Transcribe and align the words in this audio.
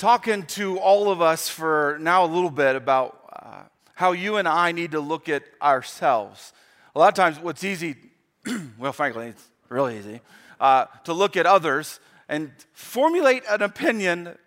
talking 0.00 0.46
to 0.46 0.78
all 0.78 1.10
of 1.10 1.20
us 1.20 1.50
for 1.50 1.98
now 2.00 2.24
a 2.24 2.26
little 2.26 2.48
bit 2.48 2.74
about 2.74 3.20
uh, 3.38 3.64
how 3.94 4.12
you 4.12 4.38
and 4.38 4.48
I 4.48 4.72
need 4.72 4.92
to 4.92 5.00
look 5.00 5.28
at 5.28 5.42
ourselves. 5.60 6.54
A 6.94 6.98
lot 6.98 7.08
of 7.08 7.14
times, 7.14 7.38
what's 7.38 7.62
easy, 7.64 7.96
well, 8.78 8.94
frankly, 8.94 9.26
it's 9.26 9.44
really 9.68 9.98
easy, 9.98 10.22
uh, 10.58 10.86
to 11.04 11.12
look 11.12 11.36
at 11.36 11.44
others 11.44 12.00
and 12.30 12.50
formulate 12.72 13.42
an 13.50 13.60
opinion 13.60 14.38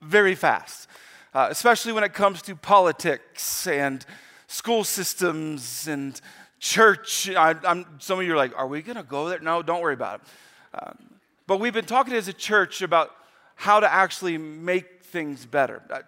very 0.00 0.36
fast, 0.36 0.88
uh, 1.34 1.48
especially 1.50 1.90
when 1.90 2.04
it 2.04 2.14
comes 2.14 2.40
to 2.42 2.54
politics 2.54 3.66
and 3.66 4.06
school 4.46 4.84
systems 4.84 5.88
and 5.88 6.20
church. 6.60 7.28
I, 7.30 7.84
some 7.98 8.20
of 8.20 8.24
you 8.24 8.34
are 8.34 8.36
like, 8.36 8.56
are 8.56 8.68
we 8.68 8.80
going 8.80 8.96
to 8.96 9.02
go 9.02 9.28
there? 9.28 9.40
No, 9.40 9.60
don't 9.60 9.80
worry 9.80 9.94
about 9.94 10.20
it. 10.20 10.26
Uh, 10.72 10.92
but 11.48 11.58
we've 11.58 11.74
been 11.74 11.84
talking 11.84 12.14
as 12.14 12.28
a 12.28 12.32
church 12.32 12.80
about 12.80 13.10
how 13.54 13.80
to 13.80 13.92
actually 13.92 14.38
make 14.38 15.02
things 15.02 15.46
better. 15.46 15.82
Uh, 15.90 16.00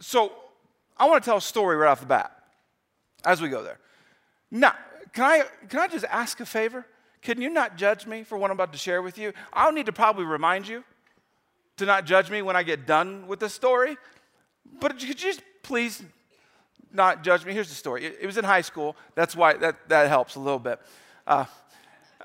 so 0.00 0.32
I 0.96 1.08
want 1.08 1.22
to 1.22 1.28
tell 1.28 1.38
a 1.38 1.42
story 1.42 1.76
right 1.76 1.90
off 1.90 2.00
the 2.00 2.06
bat 2.06 2.30
as 3.24 3.40
we 3.40 3.48
go 3.48 3.62
there. 3.62 3.78
Now, 4.50 4.74
can 5.12 5.24
I, 5.24 5.44
can 5.68 5.80
I 5.80 5.88
just 5.88 6.04
ask 6.10 6.40
a 6.40 6.46
favor? 6.46 6.86
Can 7.22 7.40
you 7.40 7.48
not 7.48 7.76
judge 7.76 8.06
me 8.06 8.22
for 8.22 8.36
what 8.36 8.50
I'm 8.50 8.56
about 8.56 8.72
to 8.72 8.78
share 8.78 9.00
with 9.00 9.16
you? 9.16 9.32
I'll 9.52 9.72
need 9.72 9.86
to 9.86 9.92
probably 9.92 10.24
remind 10.24 10.68
you 10.68 10.84
to 11.78 11.86
not 11.86 12.04
judge 12.04 12.30
me 12.30 12.42
when 12.42 12.54
I 12.54 12.62
get 12.62 12.86
done 12.86 13.26
with 13.26 13.40
the 13.40 13.48
story. 13.48 13.96
But 14.80 14.92
could 14.92 15.02
you 15.02 15.14
just 15.14 15.42
please 15.62 16.02
not 16.92 17.24
judge 17.24 17.44
me? 17.44 17.52
Here's 17.52 17.68
the 17.68 17.74
story. 17.74 18.04
It, 18.04 18.18
it 18.22 18.26
was 18.26 18.36
in 18.36 18.44
high 18.44 18.60
school. 18.60 18.96
That's 19.14 19.34
why 19.34 19.54
that, 19.54 19.88
that 19.88 20.08
helps 20.08 20.36
a 20.36 20.40
little 20.40 20.58
bit. 20.58 20.80
Uh, 21.26 21.46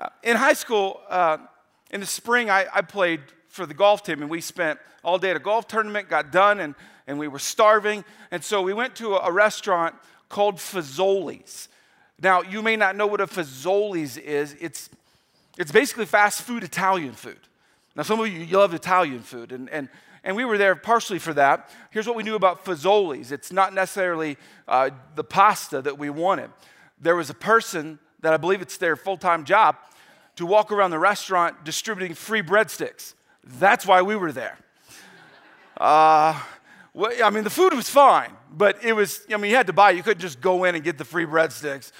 uh, 0.00 0.08
in 0.22 0.36
high 0.36 0.52
school, 0.52 1.00
uh, 1.08 1.38
in 1.90 2.00
the 2.00 2.06
spring, 2.06 2.50
I, 2.50 2.66
I 2.72 2.82
played 2.82 3.20
for 3.50 3.66
the 3.66 3.74
golf 3.74 4.02
team, 4.02 4.22
and 4.22 4.30
we 4.30 4.40
spent 4.40 4.78
all 5.04 5.18
day 5.18 5.30
at 5.30 5.36
a 5.36 5.40
golf 5.40 5.68
tournament, 5.68 6.08
got 6.08 6.32
done, 6.32 6.60
and, 6.60 6.74
and 7.06 7.18
we 7.18 7.28
were 7.28 7.38
starving. 7.38 8.04
And 8.30 8.42
so 8.42 8.62
we 8.62 8.72
went 8.72 8.94
to 8.96 9.16
a, 9.16 9.28
a 9.28 9.32
restaurant 9.32 9.94
called 10.28 10.56
Fazoli's. 10.56 11.68
Now, 12.22 12.42
you 12.42 12.62
may 12.62 12.76
not 12.76 12.96
know 12.96 13.06
what 13.06 13.20
a 13.20 13.26
Fazoli's 13.26 14.16
is. 14.16 14.56
It's, 14.60 14.88
it's 15.58 15.72
basically 15.72 16.06
fast 16.06 16.42
food 16.42 16.62
Italian 16.62 17.12
food. 17.12 17.38
Now, 17.96 18.04
some 18.04 18.20
of 18.20 18.28
you, 18.28 18.56
love 18.56 18.72
Italian 18.72 19.20
food, 19.20 19.50
and, 19.52 19.68
and, 19.68 19.88
and 20.22 20.36
we 20.36 20.44
were 20.44 20.56
there 20.56 20.76
partially 20.76 21.18
for 21.18 21.34
that. 21.34 21.70
Here's 21.90 22.06
what 22.06 22.14
we 22.14 22.22
knew 22.22 22.36
about 22.36 22.64
Fazoli's 22.64 23.32
it's 23.32 23.52
not 23.52 23.74
necessarily 23.74 24.36
uh, 24.68 24.90
the 25.16 25.24
pasta 25.24 25.82
that 25.82 25.98
we 25.98 26.08
wanted. 26.08 26.50
There 27.00 27.16
was 27.16 27.30
a 27.30 27.34
person 27.34 27.98
that 28.20 28.32
I 28.32 28.36
believe 28.36 28.62
it's 28.62 28.76
their 28.76 28.94
full 28.96 29.16
time 29.16 29.44
job 29.44 29.76
to 30.36 30.46
walk 30.46 30.70
around 30.70 30.90
the 30.90 30.98
restaurant 30.98 31.64
distributing 31.64 32.14
free 32.14 32.42
breadsticks. 32.42 33.14
That's 33.44 33.86
why 33.86 34.02
we 34.02 34.16
were 34.16 34.32
there. 34.32 34.58
Uh, 35.76 36.38
well, 36.92 37.12
I 37.24 37.30
mean, 37.30 37.44
the 37.44 37.50
food 37.50 37.72
was 37.72 37.88
fine, 37.88 38.32
but 38.52 38.84
it 38.84 38.92
was, 38.92 39.24
I 39.32 39.36
mean, 39.36 39.50
you 39.50 39.56
had 39.56 39.68
to 39.68 39.72
buy, 39.72 39.92
you 39.92 40.02
couldn't 40.02 40.20
just 40.20 40.40
go 40.40 40.64
in 40.64 40.74
and 40.74 40.82
get 40.82 40.98
the 40.98 41.04
free 41.04 41.24
breadsticks. 41.24 41.92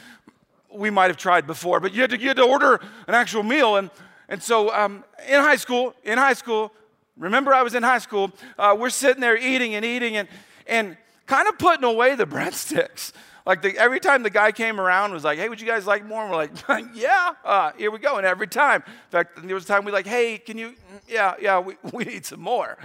We 0.73 0.91
might 0.91 1.07
have 1.07 1.17
tried 1.17 1.47
before, 1.47 1.81
but 1.81 1.95
you 1.95 2.01
had 2.03 2.11
to, 2.11 2.21
you 2.21 2.29
had 2.29 2.37
to 2.37 2.45
order 2.45 2.81
an 3.07 3.15
actual 3.15 3.43
meal. 3.43 3.77
And, 3.77 3.91
and 4.29 4.43
so 4.43 4.73
um, 4.75 5.05
in 5.29 5.41
high 5.41 5.57
school, 5.57 5.95
in 6.05 6.19
high 6.19 6.35
school, 6.35 6.73
remember 7.17 7.55
I 7.55 7.63
was 7.63 7.75
in 7.75 7.83
high 7.83 7.99
school, 7.99 8.33
uh, 8.59 8.77
we're 8.79 8.91
sitting 8.91 9.21
there 9.21 9.37
eating 9.37 9.75
and 9.75 9.85
eating 9.85 10.17
and, 10.17 10.29
and 10.67 10.97
kind 11.27 11.49
of 11.49 11.59
putting 11.59 11.85
away 11.85 12.15
the 12.17 12.27
breadsticks. 12.27 13.13
Like 13.51 13.63
the, 13.63 13.77
every 13.79 13.99
time 13.99 14.23
the 14.23 14.31
guy 14.31 14.53
came 14.53 14.81
around, 14.81 15.13
was 15.13 15.25
like, 15.25 15.37
"Hey, 15.37 15.49
would 15.49 15.61
you 15.61 15.67
guys 15.67 15.85
like 15.85 16.07
more?" 16.07 16.23
And 16.23 16.31
we're 16.31 16.37
like, 16.37 16.53
"Yeah, 16.95 17.35
uh, 17.45 17.73
here 17.77 17.91
we 17.91 17.99
go." 17.99 18.17
And 18.17 18.25
every 18.25 18.47
time, 18.47 18.85
in 18.87 19.11
fact, 19.11 19.45
there 19.45 19.57
was 19.57 19.65
a 19.65 19.67
time 19.67 19.85
we 19.85 19.91
like, 19.91 20.07
"Hey, 20.07 20.39
can 20.39 20.57
you?" 20.57 20.77
Yeah, 21.09 21.35
yeah, 21.41 21.59
we, 21.59 21.75
we 21.93 22.05
need 22.05 22.25
some 22.25 22.39
more. 22.39 22.79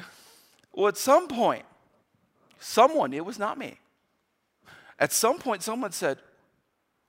Well, 0.73 0.87
at 0.87 0.97
some 0.97 1.27
point, 1.27 1.65
someone, 2.57 3.13
it 3.13 3.23
was 3.23 3.37
not 3.37 3.59
me. 3.59 3.77
At 4.97 5.13
some 5.13 5.37
point, 5.37 5.61
someone 5.61 5.91
said, 5.91 6.17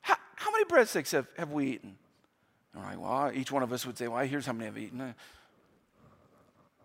"How, 0.02 0.50
many 0.52 0.66
breadsticks 0.66 1.12
have, 1.12 1.26
have 1.38 1.50
we 1.50 1.68
eaten?" 1.68 1.96
And 2.74 2.82
we're 2.82 2.90
like, 2.90 3.00
"Well, 3.00 3.32
each 3.32 3.50
one 3.50 3.62
of 3.62 3.72
us 3.72 3.86
would 3.86 3.96
say, 3.96 4.06
well, 4.06 4.22
here's 4.26 4.44
how 4.44 4.52
many 4.52 4.66
I've 4.66 4.76
eaten." 4.76 5.00
And 5.00 5.14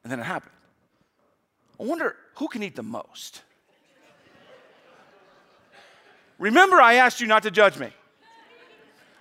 then 0.06 0.22
it 0.22 0.24
happened. 0.24 0.53
I 1.78 1.84
wonder 1.84 2.16
who 2.36 2.48
can 2.48 2.64
eat 2.64 2.78
the 2.78 2.82
most. 2.82 3.42
Remember, 6.41 6.81
I 6.81 6.96
asked 6.96 7.22
you 7.22 7.28
not 7.28 7.44
to 7.44 7.52
judge 7.52 7.78
me. 7.78 7.91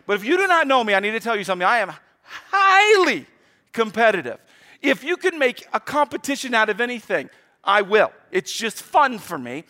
But 0.07 0.15
if 0.15 0.25
you 0.25 0.39
do 0.39 0.47
not 0.47 0.67
know 0.67 0.83
me, 0.83 0.95
I 0.95 1.01
need 1.01 1.11
to 1.11 1.21
tell 1.21 1.37
you 1.37 1.45
something. 1.45 1.67
I 1.67 1.81
am 1.81 1.93
highly 2.23 3.27
competitive. 3.75 4.39
If 4.81 5.05
you 5.05 5.19
can 5.19 5.39
make 5.39 5.67
a 5.75 5.81
competition 5.81 6.55
out 6.55 6.71
of 6.71 6.81
anything, 6.81 7.29
I 7.63 7.83
will. 7.83 8.11
It's 8.33 8.51
just 8.51 8.83
fun 8.83 9.19
for 9.19 9.37
me. 9.37 9.65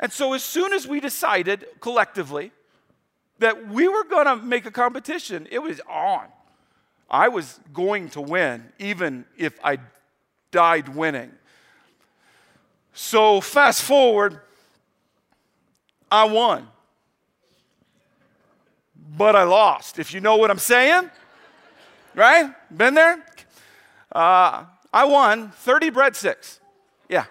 And 0.00 0.10
so, 0.10 0.32
as 0.32 0.42
soon 0.42 0.72
as 0.72 0.88
we 0.88 0.98
decided 0.98 1.66
collectively 1.80 2.50
that 3.40 3.68
we 3.68 3.88
were 3.88 4.04
going 4.04 4.24
to 4.24 4.36
make 4.36 4.64
a 4.64 4.70
competition, 4.70 5.46
it 5.50 5.58
was 5.58 5.82
on. 5.86 6.24
I 7.10 7.28
was 7.28 7.60
going 7.74 8.08
to 8.10 8.22
win, 8.22 8.72
even 8.78 9.26
if 9.36 9.58
I 9.62 9.80
died 10.50 10.88
winning. 10.88 11.32
So, 12.94 13.42
fast 13.42 13.82
forward, 13.82 14.40
I 16.10 16.24
won 16.24 16.68
but 19.16 19.36
I 19.36 19.44
lost. 19.44 19.98
If 19.98 20.12
you 20.12 20.20
know 20.20 20.36
what 20.36 20.50
I'm 20.50 20.58
saying, 20.58 21.10
right? 22.14 22.52
Been 22.74 22.94
there? 22.94 23.24
Uh, 24.10 24.64
I 24.92 25.04
won 25.04 25.50
30 25.50 25.90
breadsticks. 25.90 26.60
Yeah. 27.08 27.26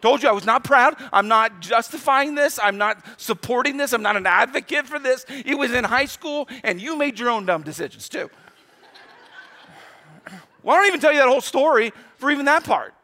Told 0.00 0.22
you 0.22 0.28
I 0.28 0.32
was 0.32 0.46
not 0.46 0.62
proud. 0.62 0.94
I'm 1.12 1.26
not 1.26 1.60
justifying 1.60 2.34
this. 2.34 2.60
I'm 2.62 2.78
not 2.78 3.04
supporting 3.16 3.76
this. 3.76 3.92
I'm 3.92 4.02
not 4.02 4.16
an 4.16 4.26
advocate 4.26 4.86
for 4.86 4.98
this. 4.98 5.26
It 5.28 5.58
was 5.58 5.72
in 5.72 5.84
high 5.84 6.04
school, 6.04 6.48
and 6.62 6.80
you 6.80 6.96
made 6.96 7.18
your 7.18 7.30
own 7.30 7.46
dumb 7.46 7.62
decisions 7.62 8.08
too. 8.08 8.30
well, 10.62 10.76
I 10.76 10.78
don't 10.78 10.86
even 10.86 11.00
tell 11.00 11.12
you 11.12 11.18
that 11.18 11.28
whole 11.28 11.40
story 11.40 11.92
for 12.16 12.30
even 12.30 12.44
that 12.44 12.62
part. 12.62 12.94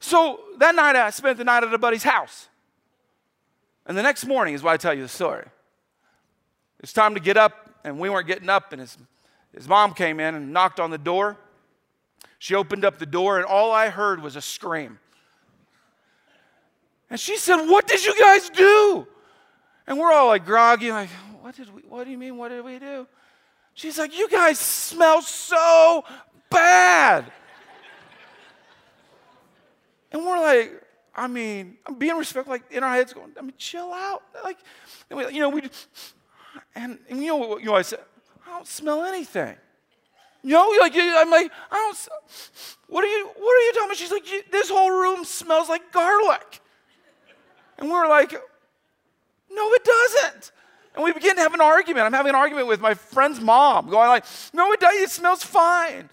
So 0.00 0.40
that 0.58 0.74
night, 0.74 0.96
I 0.96 1.10
spent 1.10 1.38
the 1.38 1.44
night 1.44 1.62
at 1.62 1.72
a 1.72 1.78
buddy's 1.78 2.02
house. 2.02 2.48
And 3.86 3.96
the 3.96 4.02
next 4.02 4.26
morning 4.26 4.54
is 4.54 4.62
why 4.62 4.72
I 4.74 4.76
tell 4.76 4.94
you 4.94 5.02
the 5.02 5.08
story. 5.08 5.46
It's 6.82 6.92
time 6.92 7.14
to 7.14 7.20
get 7.20 7.36
up, 7.36 7.70
and 7.84 7.98
we 7.98 8.10
weren't 8.10 8.26
getting 8.26 8.48
up, 8.48 8.72
and 8.72 8.80
his, 8.80 8.98
his 9.54 9.68
mom 9.68 9.94
came 9.94 10.18
in 10.18 10.34
and 10.34 10.52
knocked 10.52 10.80
on 10.80 10.90
the 10.90 10.98
door. 10.98 11.36
She 12.38 12.54
opened 12.56 12.84
up 12.84 12.98
the 12.98 13.06
door, 13.06 13.36
and 13.36 13.46
all 13.46 13.70
I 13.70 13.88
heard 13.88 14.20
was 14.20 14.34
a 14.34 14.40
scream. 14.40 14.98
And 17.08 17.20
she 17.20 17.36
said, 17.36 17.56
What 17.66 17.86
did 17.86 18.04
you 18.04 18.18
guys 18.18 18.50
do? 18.50 19.06
And 19.86 19.98
we're 19.98 20.12
all 20.12 20.28
like 20.28 20.44
groggy, 20.44 20.90
like, 20.90 21.10
What 21.40 21.54
did 21.54 21.72
we, 21.72 21.82
what 21.82 22.04
do 22.04 22.10
you 22.10 22.18
mean, 22.18 22.36
what 22.36 22.48
did 22.48 22.64
we 22.64 22.78
do? 22.78 23.06
She's 23.74 23.98
like, 23.98 24.16
You 24.18 24.28
guys 24.28 24.58
smell 24.58 25.22
so 25.22 26.04
bad. 26.50 27.30
and 30.10 30.24
we're 30.24 30.40
like, 30.40 30.82
I 31.14 31.28
mean, 31.28 31.76
I'm 31.86 31.94
being 31.94 32.16
respectful, 32.16 32.54
like 32.54 32.64
in 32.72 32.82
our 32.82 32.94
heads 32.94 33.12
going, 33.12 33.32
I 33.38 33.42
mean, 33.42 33.52
chill 33.58 33.92
out. 33.92 34.22
Like, 34.42 34.58
you 35.10 35.40
know, 35.40 35.50
we 35.50 35.62
and, 36.74 36.98
and 37.08 37.22
you 37.22 37.28
know, 37.28 37.58
you 37.58 37.66
know, 37.66 37.74
I 37.74 37.82
said, 37.82 38.00
I 38.46 38.50
don't 38.50 38.66
smell 38.66 39.04
anything. 39.04 39.56
You 40.42 40.54
know, 40.54 40.76
like 40.80 40.92
I'm 40.96 41.30
like, 41.30 41.52
I 41.70 41.76
don't. 41.76 42.08
What 42.88 43.04
are 43.04 43.08
you? 43.08 43.26
What 43.36 43.52
are 43.52 43.64
you 43.66 43.72
talking 43.74 43.88
about? 43.88 43.96
She's 43.96 44.10
like, 44.10 44.50
this 44.50 44.68
whole 44.68 44.90
room 44.90 45.24
smells 45.24 45.68
like 45.68 45.92
garlic. 45.92 46.60
And 47.78 47.90
we're 47.90 48.08
like, 48.08 48.32
no, 49.50 49.72
it 49.72 49.84
doesn't. 49.84 50.52
And 50.94 51.04
we 51.04 51.12
begin 51.12 51.36
to 51.36 51.42
have 51.42 51.54
an 51.54 51.60
argument. 51.60 52.06
I'm 52.06 52.12
having 52.12 52.30
an 52.30 52.34
argument 52.34 52.66
with 52.66 52.80
my 52.80 52.94
friend's 52.94 53.40
mom, 53.40 53.88
going 53.88 54.08
like, 54.08 54.24
no, 54.52 54.72
it 54.72 54.80
doesn't. 54.80 55.02
It 55.02 55.10
smells 55.10 55.42
fine. 55.42 56.10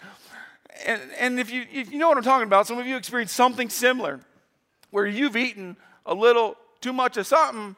And, 0.86 1.02
and 1.20 1.40
if 1.40 1.52
you 1.52 1.66
if 1.72 1.92
you 1.92 1.98
know 1.98 2.08
what 2.08 2.18
I'm 2.18 2.24
talking 2.24 2.48
about, 2.48 2.68
some 2.68 2.78
of 2.78 2.86
you 2.86 2.98
experienced 2.98 3.36
something 3.36 3.70
similar, 3.70 4.20
where 4.92 5.08
you've 5.08 5.36
eaten 5.36 5.76
a 6.06 6.14
little 6.14 6.56
too 6.82 6.94
much 6.94 7.18
of 7.18 7.26
something, 7.26 7.76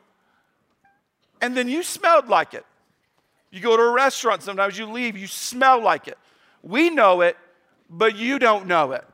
and 1.41 1.55
then 1.55 1.67
you 1.67 1.81
smelled 1.81 2.27
like 2.27 2.53
it. 2.53 2.65
You 3.51 3.59
go 3.59 3.75
to 3.75 3.83
a 3.83 3.91
restaurant, 3.91 4.43
sometimes 4.43 4.77
you 4.77 4.85
leave, 4.85 5.17
you 5.17 5.27
smell 5.27 5.81
like 5.81 6.07
it. 6.07 6.17
We 6.63 6.89
know 6.89 7.21
it, 7.21 7.37
but 7.89 8.15
you 8.15 8.39
don't 8.39 8.65
know 8.65 8.93
it. 8.93 9.05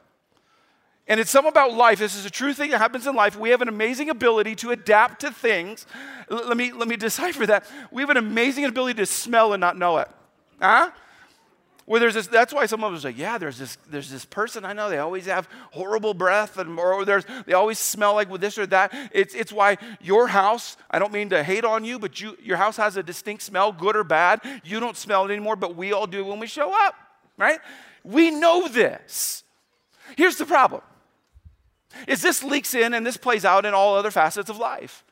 And 1.08 1.20
it's 1.20 1.32
something 1.32 1.50
about 1.50 1.74
life. 1.74 2.00
This 2.00 2.16
is 2.16 2.26
a 2.26 2.30
true 2.30 2.54
thing 2.54 2.72
that 2.72 2.80
happens 2.80 3.08
in 3.08 3.16
life. 3.16 3.38
We 3.38 3.50
have 3.50 3.62
an 3.62 3.70
amazing 3.70 4.10
ability 4.10 4.56
to 4.56 4.72
adapt 4.72 5.22
to 5.22 5.32
things. 5.32 5.86
L- 6.30 6.48
let, 6.48 6.58
me, 6.58 6.74
let 6.74 6.88
me 6.88 6.98
decipher 6.98 7.46
that. 7.46 7.66
We 7.92 8.02
have 8.02 8.10
an 8.10 8.18
amazing 8.18 8.66
ability 8.66 8.96
to 8.96 9.06
smell 9.06 9.54
and 9.54 9.62
not 9.62 9.78
know 9.78 9.98
it. 10.00 10.10
Huh? 10.62 10.92
Where 11.88 12.02
there's 12.02 12.16
this, 12.16 12.28
that's 12.28 12.54
why 12.54 12.66
some 12.66 12.84
of 12.84 12.94
us 12.94 13.06
are 13.06 13.08
like, 13.08 13.18
yeah, 13.18 13.38
there's 13.38 13.58
this, 13.58 13.78
there's 13.90 14.10
this 14.10 14.26
person 14.26 14.66
I 14.66 14.74
know, 14.74 14.90
they 14.90 14.98
always 14.98 15.26
have 15.26 15.48
horrible 15.72 16.14
breath, 16.14 16.58
and, 16.58 16.78
or 16.78 17.06
there's, 17.06 17.24
they 17.46 17.54
always 17.54 17.80
smell 17.80 18.14
like 18.14 18.30
with 18.30 18.42
this 18.42 18.58
or 18.58 18.66
that. 18.68 18.94
It's, 19.14 19.34
it's 19.34 19.54
why 19.54 19.78
your 20.02 20.28
house, 20.28 20.76
I 20.92 21.00
don't 21.00 21.14
mean 21.14 21.30
to 21.30 21.42
hate 21.46 21.64
on 21.64 21.86
you, 21.86 21.98
but 21.98 22.20
you, 22.20 22.36
your 22.44 22.58
house 22.58 22.76
has 22.76 22.98
a 22.98 23.04
distinct 23.04 23.42
smell, 23.42 23.72
good 23.72 23.96
or 23.96 24.04
bad. 24.04 24.42
You 24.66 24.82
don't 24.82 24.98
smell 24.98 25.24
it 25.24 25.32
anymore, 25.32 25.56
but 25.56 25.78
we 25.78 25.94
all 25.94 26.08
do 26.08 26.26
when 26.26 26.40
we 26.40 26.48
show 26.48 26.74
up, 26.88 26.94
right? 27.38 27.60
We 28.04 28.32
know 28.32 28.68
this. 28.68 29.46
Here's 30.18 30.36
the 30.36 30.46
problem 30.46 30.82
is 32.06 32.22
this 32.22 32.44
leaks 32.44 32.74
in 32.76 32.94
and 32.94 33.08
this 33.08 33.16
plays 33.16 33.46
out 33.46 33.66
in 33.66 33.74
all 33.74 33.96
other 33.96 34.12
facets 34.12 34.50
of 34.50 34.58
life. 34.58 35.06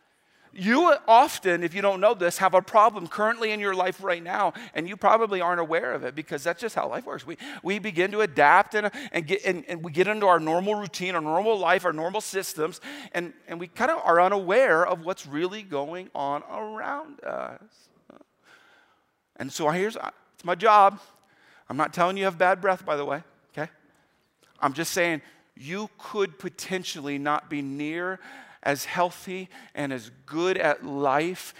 You 0.57 0.95
often, 1.05 1.63
if 1.63 1.73
you 1.73 1.81
don't 1.81 1.99
know 1.99 2.13
this, 2.13 2.37
have 2.37 2.53
a 2.53 2.61
problem 2.61 3.07
currently 3.07 3.51
in 3.51 3.59
your 3.59 3.75
life 3.75 4.01
right 4.01 4.23
now, 4.23 4.53
and 4.73 4.87
you 4.87 4.95
probably 4.95 5.41
aren't 5.41 5.59
aware 5.59 5.93
of 5.93 6.05
it 6.05 6.15
because 6.15 6.45
that's 6.45 6.61
just 6.61 6.75
how 6.75 6.87
life 6.87 7.05
works. 7.05 7.27
We, 7.27 7.37
we 7.61 7.77
begin 7.77 8.09
to 8.11 8.21
adapt 8.21 8.73
and, 8.73 8.89
and, 9.11 9.27
get, 9.27 9.43
and, 9.43 9.65
and 9.67 9.83
we 9.83 9.91
get 9.91 10.07
into 10.07 10.27
our 10.27 10.39
normal 10.39 10.75
routine, 10.75 11.13
our 11.13 11.19
normal 11.19 11.59
life, 11.59 11.83
our 11.83 11.91
normal 11.91 12.21
systems, 12.21 12.79
and, 13.11 13.33
and 13.49 13.59
we 13.59 13.67
kind 13.67 13.91
of 13.91 13.99
are 14.05 14.21
unaware 14.21 14.87
of 14.87 15.03
what's 15.03 15.27
really 15.27 15.61
going 15.61 16.09
on 16.15 16.41
around 16.49 17.21
us. 17.25 17.59
And 19.35 19.51
so 19.51 19.69
here's 19.71 19.97
uh, 19.97 20.11
it's 20.35 20.45
my 20.45 20.55
job. 20.55 21.01
I'm 21.69 21.75
not 21.75 21.93
telling 21.93 22.15
you 22.15 22.23
have 22.23 22.37
bad 22.37 22.61
breath, 22.61 22.85
by 22.85 22.95
the 22.95 23.03
way, 23.03 23.23
okay? 23.51 23.69
I'm 24.61 24.71
just 24.71 24.93
saying 24.93 25.21
you 25.57 25.89
could 25.97 26.39
potentially 26.39 27.17
not 27.17 27.49
be 27.49 27.61
near 27.61 28.21
as 28.65 28.85
healthy 28.85 29.47
and 29.75 29.93
as 29.93 30.11
good 30.25 30.57
at 30.57 30.85
life 30.85 31.53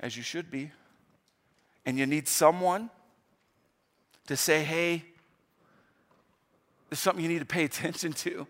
as 0.00 0.16
you 0.16 0.22
should 0.22 0.50
be. 0.50 0.72
And 1.86 1.96
you 1.96 2.04
need 2.04 2.26
someone 2.26 2.90
to 4.26 4.36
say, 4.36 4.64
hey, 4.64 5.04
there's 6.90 6.98
something 6.98 7.22
you 7.22 7.30
need 7.30 7.38
to 7.38 7.46
pay 7.46 7.64
attention 7.64 8.12
to. 8.12 8.46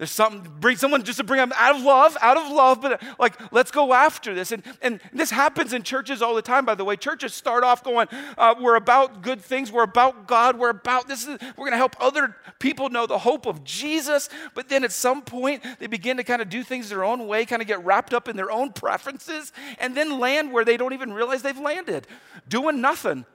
There's 0.00 0.10
something, 0.10 0.50
bring 0.60 0.78
someone 0.78 1.02
just 1.02 1.18
to 1.18 1.24
bring 1.24 1.40
them 1.40 1.52
out 1.54 1.76
of 1.76 1.82
love, 1.82 2.16
out 2.22 2.38
of 2.38 2.50
love, 2.50 2.80
but 2.80 3.02
like, 3.18 3.34
let's 3.52 3.70
go 3.70 3.92
after 3.92 4.34
this. 4.34 4.50
And, 4.50 4.62
and 4.80 4.98
this 5.12 5.30
happens 5.30 5.74
in 5.74 5.82
churches 5.82 6.22
all 6.22 6.34
the 6.34 6.40
time, 6.40 6.64
by 6.64 6.74
the 6.74 6.86
way. 6.86 6.96
Churches 6.96 7.34
start 7.34 7.64
off 7.64 7.84
going, 7.84 8.08
uh, 8.38 8.54
we're 8.58 8.76
about 8.76 9.20
good 9.20 9.42
things, 9.42 9.70
we're 9.70 9.82
about 9.82 10.26
God, 10.26 10.58
we're 10.58 10.70
about 10.70 11.06
this, 11.06 11.28
is, 11.28 11.38
we're 11.54 11.66
going 11.66 11.72
to 11.72 11.76
help 11.76 11.96
other 12.00 12.34
people 12.58 12.88
know 12.88 13.06
the 13.06 13.18
hope 13.18 13.44
of 13.44 13.62
Jesus. 13.62 14.30
But 14.54 14.70
then 14.70 14.84
at 14.84 14.92
some 14.92 15.20
point, 15.20 15.62
they 15.78 15.86
begin 15.86 16.16
to 16.16 16.24
kind 16.24 16.40
of 16.40 16.48
do 16.48 16.62
things 16.62 16.88
their 16.88 17.04
own 17.04 17.26
way, 17.26 17.44
kind 17.44 17.60
of 17.60 17.68
get 17.68 17.84
wrapped 17.84 18.14
up 18.14 18.26
in 18.26 18.36
their 18.36 18.50
own 18.50 18.72
preferences, 18.72 19.52
and 19.78 19.94
then 19.94 20.18
land 20.18 20.50
where 20.50 20.64
they 20.64 20.78
don't 20.78 20.94
even 20.94 21.12
realize 21.12 21.42
they've 21.42 21.58
landed, 21.58 22.06
doing 22.48 22.80
nothing, 22.80 23.26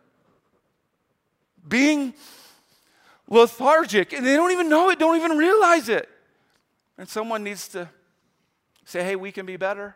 being 1.68 2.16
lethargic, 3.30 4.14
and 4.14 4.26
they 4.26 4.34
don't 4.34 4.52
even 4.52 4.68
know 4.68 4.90
it, 4.90 4.98
don't 4.98 5.18
even 5.18 5.38
realize 5.38 5.90
it. 5.90 6.10
And 6.98 7.08
someone 7.08 7.44
needs 7.44 7.68
to 7.70 7.90
say, 8.86 9.04
hey, 9.04 9.16
we 9.16 9.32
can 9.32 9.46
be 9.46 9.58
better. 9.58 9.96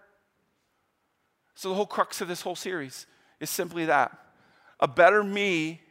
So 1.56 1.70
the 1.70 1.76
whole 1.76 1.86
crux 1.86 2.22
of 2.22 2.28
this 2.28 2.42
whole 2.42 2.56
series 2.56 3.06
is 3.40 3.50
simply 3.50 3.86
that. 3.86 4.18
A 4.80 4.88
better 4.88 5.24
me, 5.24 5.82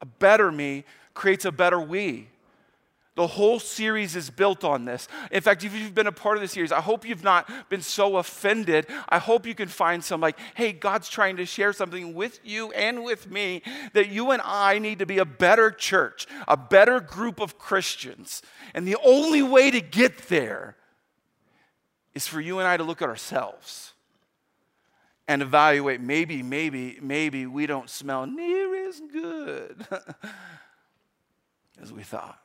a 0.00 0.06
better 0.06 0.50
me 0.50 0.84
creates 1.14 1.44
a 1.44 1.52
better 1.52 1.80
we. 1.80 2.28
The 3.18 3.26
whole 3.26 3.58
series 3.58 4.14
is 4.14 4.30
built 4.30 4.62
on 4.62 4.84
this. 4.84 5.08
In 5.32 5.40
fact, 5.40 5.64
if 5.64 5.74
you've 5.74 5.92
been 5.92 6.06
a 6.06 6.12
part 6.12 6.36
of 6.36 6.40
the 6.40 6.46
series, 6.46 6.70
I 6.70 6.80
hope 6.80 7.04
you've 7.04 7.24
not 7.24 7.50
been 7.68 7.82
so 7.82 8.16
offended. 8.18 8.86
I 9.08 9.18
hope 9.18 9.44
you 9.44 9.56
can 9.56 9.66
find 9.66 10.04
some, 10.04 10.20
like, 10.20 10.38
hey, 10.54 10.70
God's 10.70 11.08
trying 11.08 11.36
to 11.38 11.44
share 11.44 11.72
something 11.72 12.14
with 12.14 12.38
you 12.44 12.70
and 12.70 13.02
with 13.02 13.28
me 13.28 13.62
that 13.92 14.10
you 14.10 14.30
and 14.30 14.40
I 14.44 14.78
need 14.78 15.00
to 15.00 15.04
be 15.04 15.18
a 15.18 15.24
better 15.24 15.72
church, 15.72 16.28
a 16.46 16.56
better 16.56 17.00
group 17.00 17.40
of 17.40 17.58
Christians. 17.58 18.40
And 18.72 18.86
the 18.86 18.96
only 19.04 19.42
way 19.42 19.72
to 19.72 19.80
get 19.80 20.28
there 20.28 20.76
is 22.14 22.28
for 22.28 22.40
you 22.40 22.60
and 22.60 22.68
I 22.68 22.76
to 22.76 22.84
look 22.84 23.02
at 23.02 23.08
ourselves 23.08 23.94
and 25.26 25.42
evaluate 25.42 26.00
maybe, 26.00 26.44
maybe, 26.44 27.00
maybe 27.02 27.46
we 27.46 27.66
don't 27.66 27.90
smell 27.90 28.28
near 28.28 28.88
as 28.88 29.00
good 29.12 29.88
as 31.82 31.92
we 31.92 32.04
thought. 32.04 32.38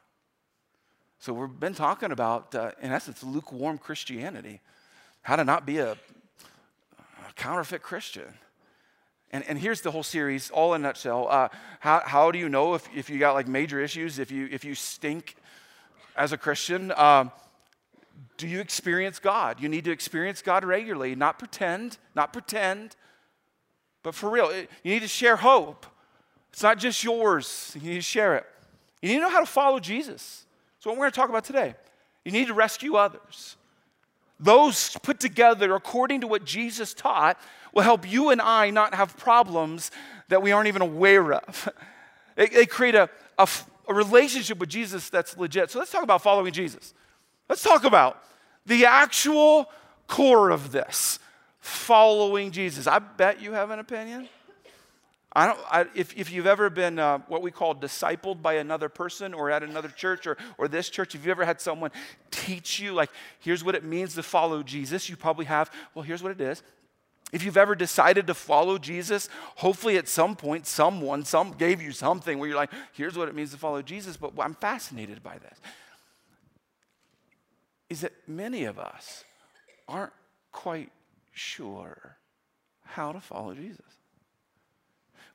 So 1.24 1.32
we've 1.32 1.58
been 1.58 1.74
talking 1.74 2.12
about, 2.12 2.54
uh, 2.54 2.72
in 2.82 2.92
essence, 2.92 3.24
lukewarm 3.24 3.78
Christianity, 3.78 4.60
how 5.22 5.38
to 5.38 5.46
not 5.46 5.66
be 5.66 5.78
a, 5.78 5.94
a 5.94 7.34
counterfeit 7.38 7.82
Christian. 7.82 8.26
And, 9.32 9.46
and 9.48 9.58
here's 9.58 9.80
the 9.80 9.92
whole 9.92 10.04
series, 10.04 10.50
all 10.50 10.74
in 10.74 10.82
a 10.82 10.84
nutshell. 10.84 11.30
Uh, 11.30 11.48
how, 11.80 12.02
how 12.06 12.32
do 12.32 12.40
you 12.40 12.50
know 12.50 12.74
if, 12.74 12.90
if 12.94 13.10
you 13.10 13.20
got 13.20 13.36
like 13.36 13.48
major 13.48 13.80
issues, 13.80 14.20
if 14.20 14.32
you, 14.32 14.50
if 14.52 14.66
you 14.66 14.76
stink 14.76 15.38
as 16.18 16.34
a 16.34 16.38
Christian? 16.38 16.92
Um, 16.98 17.32
do 18.36 18.46
you 18.46 18.60
experience 18.60 19.20
God? 19.20 19.62
You 19.62 19.70
need 19.70 19.86
to 19.86 19.92
experience 19.92 20.42
God 20.42 20.66
regularly, 20.66 21.16
not 21.16 21.40
pretend, 21.40 22.00
not 22.16 22.34
pretend, 22.34 22.98
but 24.04 24.14
for 24.14 24.30
real. 24.30 24.54
You 24.54 24.68
need 24.84 25.04
to 25.04 25.08
share 25.08 25.38
hope. 25.38 25.86
It's 26.52 26.64
not 26.64 26.80
just 26.80 27.02
yours, 27.02 27.78
you 27.80 27.92
need 27.92 27.96
to 27.96 28.02
share 28.02 28.36
it. 28.36 28.46
You 29.02 29.08
need 29.08 29.16
to 29.16 29.22
know 29.22 29.30
how 29.30 29.40
to 29.40 29.46
follow 29.46 29.80
Jesus. 29.80 30.43
So, 30.84 30.90
what 30.90 30.98
we're 30.98 31.04
going 31.04 31.12
to 31.14 31.16
talk 31.16 31.30
about 31.30 31.46
today, 31.46 31.76
you 32.26 32.34
need 32.34 32.48
to 32.48 32.54
rescue 32.54 32.96
others. 32.96 33.56
Those 34.38 34.98
put 35.02 35.18
together 35.18 35.76
according 35.76 36.20
to 36.20 36.28
what 36.28 36.44
Jesus 36.44 36.94
taught 36.94 37.40
will 37.74 37.84
help 37.84 38.12
you 38.12 38.32
and 38.32 38.42
I 38.42 38.70
not 38.70 38.94
have 38.94 39.16
problems 39.16 39.92
that 40.28 40.42
we 40.42 40.52
aren't 40.52 40.68
even 40.68 40.82
aware 40.82 41.34
of. 41.34 41.70
They, 42.36 42.48
they 42.48 42.66
create 42.66 42.96
a, 42.96 43.12
a, 43.38 43.48
a 43.88 43.94
relationship 43.94 44.58
with 44.58 44.68
Jesus 44.68 45.08
that's 45.12 45.38
legit. 45.38 45.70
So, 45.70 45.78
let's 45.78 45.92
talk 45.92 46.04
about 46.04 46.24
following 46.24 46.52
Jesus. 46.52 46.96
Let's 47.48 47.62
talk 47.62 47.84
about 47.84 48.22
the 48.66 48.86
actual 48.88 49.70
core 50.08 50.50
of 50.50 50.72
this 50.72 51.20
following 51.60 52.50
Jesus. 52.50 52.88
I 52.88 52.98
bet 52.98 53.40
you 53.40 53.52
have 53.52 53.70
an 53.70 53.78
opinion. 53.78 54.28
I 55.36 55.48
don't, 55.48 55.60
I, 55.70 55.86
if, 55.96 56.16
if 56.16 56.32
you've 56.32 56.46
ever 56.46 56.70
been 56.70 57.00
uh, 57.00 57.18
what 57.28 57.42
we 57.42 57.50
call 57.50 57.74
discipled 57.74 58.44
by 58.44 58.54
another 58.54 58.88
person 58.88 59.34
or 59.34 59.50
at 59.50 59.64
another 59.64 59.90
church 59.90 60.28
or, 60.28 60.38
or 60.60 60.68
this 60.68 60.90
church, 60.90 61.16
if 61.16 61.26
you 61.26 61.32
ever 61.32 61.44
had 61.44 61.60
someone 61.60 61.90
teach 62.30 62.80
you, 62.80 62.94
like, 62.94 63.10
here's 63.40 63.64
what 63.64 63.74
it 63.74 63.84
means 63.84 64.14
to 64.14 64.24
follow 64.24 64.62
Jesus, 64.62 65.10
you 65.10 65.16
probably 65.16 65.46
have, 65.46 65.72
well, 65.96 66.04
here's 66.04 66.22
what 66.22 66.32
it 66.32 66.40
is. 66.40 66.62
If 67.32 67.44
you've 67.44 67.58
ever 67.58 67.74
decided 67.74 68.28
to 68.28 68.36
follow 68.36 68.78
Jesus, 68.78 69.28
hopefully 69.56 69.98
at 69.98 70.08
some 70.08 70.36
point 70.36 70.68
someone 70.68 71.26
some 71.26 71.54
gave 71.54 71.82
you 71.82 71.92
something 71.92 72.38
where 72.38 72.48
you're 72.48 72.58
like, 72.58 72.72
here's 72.92 73.18
what 73.18 73.28
it 73.28 73.34
means 73.34 73.50
to 73.52 73.58
follow 73.58 73.82
Jesus. 73.82 74.18
But 74.18 74.34
I'm 74.38 74.54
fascinated 74.54 75.24
by 75.24 75.40
this. 75.40 75.60
Is 77.90 78.02
that 78.02 78.14
many 78.28 78.66
of 78.66 78.78
us 78.78 79.24
aren't 79.88 80.14
quite 80.52 80.92
sure 81.32 82.18
how 82.84 83.12
to 83.12 83.20
follow 83.20 83.56
Jesus. 83.56 83.82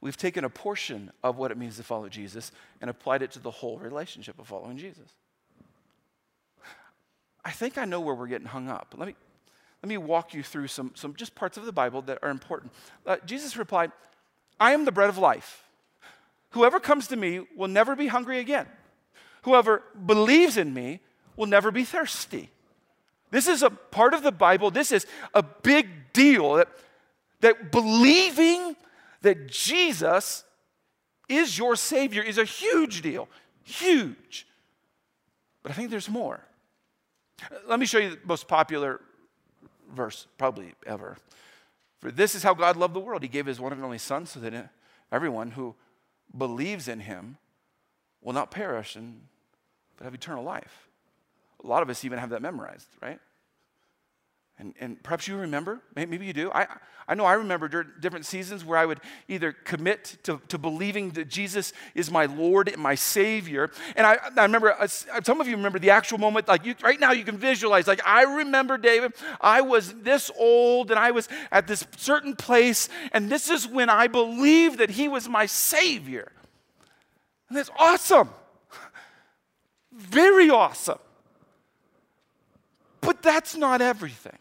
We've 0.00 0.16
taken 0.16 0.44
a 0.44 0.50
portion 0.50 1.10
of 1.24 1.38
what 1.38 1.50
it 1.50 1.58
means 1.58 1.76
to 1.76 1.82
follow 1.82 2.08
Jesus 2.08 2.52
and 2.80 2.88
applied 2.88 3.22
it 3.22 3.32
to 3.32 3.40
the 3.40 3.50
whole 3.50 3.78
relationship 3.78 4.38
of 4.38 4.46
following 4.46 4.78
Jesus. 4.78 5.10
I 7.44 7.50
think 7.50 7.78
I 7.78 7.84
know 7.84 8.00
where 8.00 8.14
we're 8.14 8.28
getting 8.28 8.46
hung 8.46 8.68
up. 8.68 8.94
Let 8.96 9.08
me, 9.08 9.14
let 9.82 9.88
me 9.88 9.96
walk 9.96 10.34
you 10.34 10.42
through 10.42 10.68
some, 10.68 10.92
some 10.94 11.14
just 11.14 11.34
parts 11.34 11.56
of 11.56 11.66
the 11.66 11.72
Bible 11.72 12.02
that 12.02 12.18
are 12.22 12.30
important. 12.30 12.72
Uh, 13.06 13.16
Jesus 13.26 13.56
replied, 13.56 13.90
I 14.60 14.72
am 14.72 14.84
the 14.84 14.92
bread 14.92 15.08
of 15.08 15.18
life. 15.18 15.64
Whoever 16.50 16.78
comes 16.80 17.08
to 17.08 17.16
me 17.16 17.40
will 17.56 17.68
never 17.68 17.96
be 17.96 18.06
hungry 18.06 18.38
again. 18.38 18.66
Whoever 19.42 19.82
believes 20.06 20.56
in 20.56 20.74
me 20.74 21.00
will 21.36 21.46
never 21.46 21.70
be 21.70 21.84
thirsty. 21.84 22.50
This 23.30 23.46
is 23.46 23.62
a 23.62 23.70
part 23.70 24.14
of 24.14 24.22
the 24.22 24.32
Bible, 24.32 24.70
this 24.70 24.92
is 24.92 25.06
a 25.34 25.42
big 25.42 26.12
deal 26.12 26.54
that, 26.54 26.68
that 27.40 27.70
believing 27.70 28.74
that 29.22 29.48
Jesus 29.48 30.44
is 31.28 31.58
your 31.58 31.76
Savior 31.76 32.22
is 32.22 32.38
a 32.38 32.44
huge 32.44 33.02
deal. 33.02 33.28
Huge. 33.64 34.46
But 35.62 35.72
I 35.72 35.74
think 35.74 35.90
there's 35.90 36.08
more. 36.08 36.40
Let 37.66 37.78
me 37.78 37.86
show 37.86 37.98
you 37.98 38.10
the 38.10 38.18
most 38.24 38.48
popular 38.48 39.00
verse, 39.94 40.26
probably 40.38 40.74
ever. 40.86 41.16
For 42.00 42.10
this 42.10 42.34
is 42.34 42.42
how 42.42 42.54
God 42.54 42.76
loved 42.76 42.94
the 42.94 43.00
world. 43.00 43.22
He 43.22 43.28
gave 43.28 43.46
his 43.46 43.60
one 43.60 43.72
and 43.72 43.84
only 43.84 43.98
Son 43.98 44.26
so 44.26 44.40
that 44.40 44.70
everyone 45.12 45.52
who 45.52 45.74
believes 46.36 46.88
in 46.88 47.00
him 47.00 47.38
will 48.22 48.32
not 48.32 48.50
perish 48.50 48.96
and 48.96 49.22
but 49.98 50.04
have 50.04 50.14
eternal 50.14 50.44
life. 50.44 50.88
A 51.62 51.66
lot 51.66 51.82
of 51.82 51.90
us 51.90 52.04
even 52.04 52.18
have 52.18 52.30
that 52.30 52.40
memorized, 52.40 52.88
right? 53.02 53.18
And, 54.58 54.74
and 54.80 55.00
perhaps 55.02 55.28
you 55.28 55.36
remember, 55.36 55.80
maybe 55.94 56.26
you 56.26 56.32
do. 56.32 56.50
I, 56.50 56.66
I 57.06 57.14
know 57.14 57.24
I 57.24 57.34
remember 57.34 57.68
different 58.00 58.26
seasons 58.26 58.64
where 58.64 58.76
I 58.76 58.84
would 58.84 59.00
either 59.28 59.52
commit 59.52 60.18
to, 60.24 60.40
to 60.48 60.58
believing 60.58 61.10
that 61.12 61.28
Jesus 61.28 61.72
is 61.94 62.10
my 62.10 62.26
Lord 62.26 62.68
and 62.68 62.82
my 62.82 62.96
Savior. 62.96 63.70
And 63.96 64.04
I, 64.04 64.18
I 64.36 64.42
remember, 64.42 64.72
uh, 64.72 64.88
some 64.88 65.40
of 65.40 65.46
you 65.46 65.56
remember 65.56 65.78
the 65.78 65.90
actual 65.90 66.18
moment, 66.18 66.48
like 66.48 66.66
you, 66.66 66.74
right 66.82 66.98
now 66.98 67.12
you 67.12 67.24
can 67.24 67.38
visualize, 67.38 67.86
like 67.86 68.04
I 68.04 68.24
remember, 68.24 68.76
David, 68.76 69.12
I 69.40 69.60
was 69.60 69.94
this 70.02 70.30
old 70.36 70.90
and 70.90 70.98
I 70.98 71.12
was 71.12 71.28
at 71.52 71.66
this 71.68 71.86
certain 71.96 72.34
place, 72.34 72.88
and 73.12 73.30
this 73.30 73.48
is 73.48 73.66
when 73.66 73.88
I 73.88 74.08
believed 74.08 74.78
that 74.80 74.90
He 74.90 75.08
was 75.08 75.28
my 75.28 75.46
Savior. 75.46 76.32
And 77.48 77.56
that's 77.56 77.70
awesome. 77.78 78.28
Very 79.92 80.50
awesome. 80.50 80.98
But 83.00 83.22
that's 83.22 83.56
not 83.56 83.80
everything. 83.80 84.36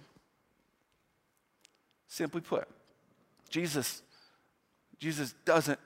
Simply 2.17 2.41
put, 2.41 2.67
Jesus, 3.47 4.01
Jesus 4.97 5.35
doesn't 5.45 5.77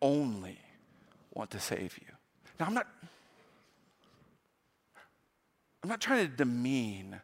only 0.00 0.60
want 1.32 1.50
to 1.50 1.58
save 1.58 1.98
you. 1.98 2.06
Now, 2.60 2.66
I'm 2.66 2.74
not, 2.74 2.86
I'm 5.82 5.88
not 5.88 6.00
trying 6.00 6.30
to 6.30 6.32
demean 6.32 7.20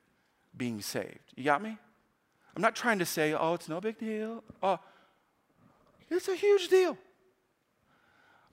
being 0.57 0.81
saved. 0.81 1.21
You 1.37 1.45
got 1.45 1.63
me? 1.63 1.79
I'm 2.57 2.63
not 2.63 2.75
trying 2.75 2.99
to 2.99 3.07
say, 3.07 3.33
oh, 3.33 3.55
it's 3.55 3.69
no 3.69 3.81
big 3.81 3.97
deal. 3.97 4.43
Oh, 4.61 4.81
it's 6.11 6.27
a 6.27 6.35
huge 6.35 6.67
deal. 6.67 6.99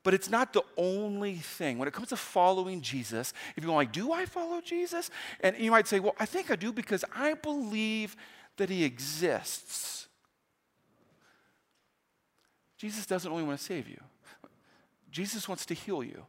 But 0.04 0.14
it's 0.14 0.30
not 0.30 0.54
the 0.54 0.62
only 0.78 1.38
thing. 1.38 1.80
When 1.80 1.88
it 1.88 1.96
comes 1.96 2.10
to 2.10 2.16
following 2.16 2.82
Jesus, 2.82 3.34
if 3.56 3.64
you're 3.64 3.74
like, 3.74 3.92
do 3.92 4.12
I 4.12 4.28
follow 4.28 4.62
Jesus? 4.62 5.10
And 5.40 5.58
you 5.58 5.72
might 5.72 5.88
say, 5.88 6.00
well, 6.00 6.16
I 6.20 6.28
think 6.28 6.52
I 6.52 6.56
do 6.56 6.72
because 6.72 7.04
I 7.16 7.34
believe 7.34 8.16
that 8.58 8.70
he 8.70 8.84
exists. 8.84 10.08
Jesus 12.78 13.06
doesn't 13.06 13.32
only 13.32 13.44
want 13.44 13.58
to 13.58 13.64
save 13.64 13.88
you, 13.88 14.00
Jesus 15.12 15.48
wants 15.48 15.66
to 15.68 15.74
heal 15.74 16.04
you. 16.04 16.24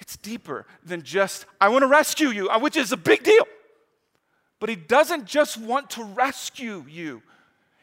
It's 0.00 0.16
deeper 0.16 0.66
than 0.84 1.02
just, 1.02 1.46
I 1.60 1.68
want 1.68 1.82
to 1.82 1.86
rescue 1.86 2.28
you, 2.28 2.48
uh, 2.48 2.58
which 2.58 2.76
is 2.76 2.90
a 2.90 2.96
big 2.96 3.22
deal. 3.22 3.46
But 4.58 4.68
he 4.68 4.74
doesn't 4.74 5.24
just 5.24 5.56
want 5.56 5.90
to 5.90 6.02
rescue 6.02 6.84
you, 6.88 7.22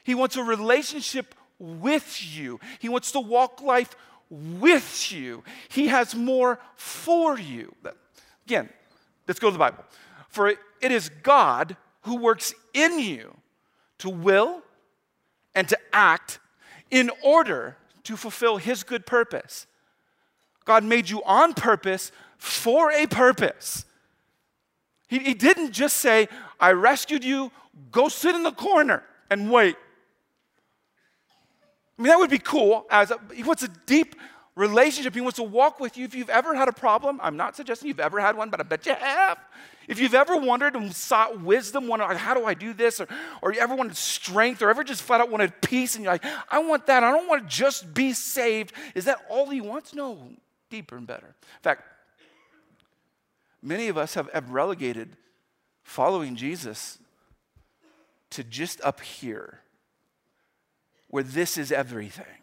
he 0.03 0.13
wants 0.15 0.35
a 0.35 0.43
relationship 0.43 1.35
with 1.61 2.35
you. 2.35 2.59
He 2.79 2.89
wants 2.89 3.11
to 3.11 3.19
walk 3.19 3.61
life 3.61 3.95
with 4.29 5.11
you. 5.11 5.43
He 5.69 5.87
has 5.87 6.15
more 6.15 6.59
for 6.75 7.37
you. 7.37 7.73
Again, 8.45 8.67
let's 9.27 9.39
go 9.39 9.49
to 9.49 9.53
the 9.53 9.59
Bible. 9.59 9.85
For 10.29 10.49
it 10.49 10.57
is 10.81 11.09
God 11.21 11.77
who 12.01 12.17
works 12.17 12.53
in 12.73 12.99
you 12.99 13.35
to 13.99 14.09
will 14.09 14.61
and 15.55 15.67
to 15.69 15.77
act 15.93 16.39
in 16.89 17.11
order 17.23 17.77
to 18.03 18.17
fulfill 18.17 18.57
his 18.57 18.83
good 18.83 19.05
purpose. 19.05 19.67
God 20.65 20.83
made 20.83 21.09
you 21.09 21.23
on 21.23 21.53
purpose 21.53 22.11
for 22.37 22.91
a 22.91 23.07
purpose. 23.07 23.85
He, 25.07 25.19
he 25.19 25.33
didn't 25.33 25.71
just 25.71 25.97
say, 25.97 26.27
I 26.59 26.71
rescued 26.71 27.23
you, 27.23 27.51
go 27.91 28.09
sit 28.09 28.35
in 28.35 28.43
the 28.43 28.51
corner 28.51 29.03
and 29.29 29.51
wait. 29.51 29.75
I 31.97 32.01
mean, 32.01 32.09
that 32.09 32.17
would 32.17 32.29
be 32.29 32.39
cool. 32.39 32.85
As 32.89 33.11
a, 33.11 33.19
he 33.33 33.43
wants 33.43 33.61
a 33.63 33.67
deep 33.85 34.15
relationship. 34.55 35.15
He 35.15 35.21
wants 35.21 35.37
to 35.37 35.43
walk 35.43 35.79
with 35.79 35.97
you. 35.97 36.05
If 36.05 36.15
you've 36.15 36.29
ever 36.29 36.55
had 36.55 36.67
a 36.67 36.73
problem, 36.73 37.19
I'm 37.23 37.37
not 37.37 37.55
suggesting 37.55 37.87
you've 37.87 37.99
ever 37.99 38.19
had 38.19 38.35
one, 38.35 38.49
but 38.49 38.59
I 38.59 38.63
bet 38.63 38.85
you 38.85 38.95
have. 38.95 39.37
If 39.87 39.99
you've 39.99 40.13
ever 40.13 40.37
wondered 40.37 40.75
and 40.75 40.93
sought 40.95 41.41
wisdom, 41.41 41.87
wondered, 41.87 42.15
how 42.15 42.33
do 42.33 42.45
I 42.45 42.53
do 42.53 42.73
this? 42.73 42.99
Or, 42.99 43.07
or 43.41 43.53
you 43.53 43.59
ever 43.59 43.75
wanted 43.75 43.97
strength, 43.97 44.61
or 44.61 44.69
ever 44.69 44.83
just 44.83 45.01
flat 45.01 45.21
out 45.21 45.31
wanted 45.31 45.59
peace, 45.61 45.95
and 45.95 46.03
you're 46.03 46.13
like, 46.13 46.25
I 46.49 46.59
want 46.59 46.85
that. 46.87 47.03
I 47.03 47.11
don't 47.11 47.27
want 47.27 47.43
to 47.43 47.55
just 47.55 47.93
be 47.93 48.13
saved. 48.13 48.73
Is 48.93 49.05
that 49.05 49.19
all 49.29 49.49
he 49.49 49.61
wants? 49.61 49.93
No, 49.93 50.29
deeper 50.69 50.97
and 50.97 51.07
better. 51.07 51.27
In 51.27 51.63
fact, 51.63 51.83
many 53.61 53.87
of 53.87 53.97
us 53.97 54.13
have, 54.13 54.29
have 54.31 54.51
relegated 54.51 55.17
following 55.83 56.35
Jesus 56.35 56.99
to 58.29 58.43
just 58.43 58.79
up 58.81 59.01
here, 59.01 59.59
where 61.09 61.23
this 61.23 61.57
is 61.57 61.71
everything 61.71 62.40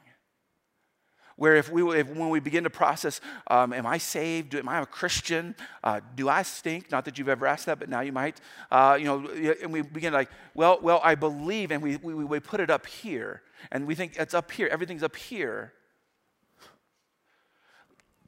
where 1.38 1.54
if 1.54 1.70
we, 1.70 2.00
if, 2.00 2.08
when 2.08 2.30
we 2.30 2.40
begin 2.40 2.64
to 2.64 2.70
process, 2.70 3.20
um, 3.46 3.72
am 3.72 3.86
I 3.86 3.98
saved? 3.98 4.56
Am 4.56 4.68
I 4.68 4.80
a 4.80 4.86
Christian? 4.86 5.54
Uh, 5.84 6.00
do 6.16 6.28
I 6.28 6.42
stink? 6.42 6.90
Not 6.90 7.04
that 7.04 7.16
you've 7.16 7.28
ever 7.28 7.46
asked 7.46 7.66
that, 7.66 7.78
but 7.78 7.88
now 7.88 8.00
you 8.00 8.10
might. 8.12 8.40
Uh, 8.72 8.96
you 8.98 9.04
know, 9.04 9.24
and 9.62 9.72
we 9.72 9.82
begin 9.82 10.12
like, 10.12 10.30
well, 10.54 10.80
well, 10.82 11.00
I 11.02 11.14
believe, 11.14 11.70
and 11.70 11.80
we, 11.80 11.96
we, 11.96 12.12
we 12.12 12.40
put 12.40 12.58
it 12.58 12.70
up 12.70 12.86
here, 12.86 13.42
and 13.70 13.86
we 13.86 13.94
think 13.94 14.16
it's 14.18 14.34
up 14.34 14.50
here. 14.50 14.66
Everything's 14.66 15.04
up 15.04 15.14
here. 15.14 15.72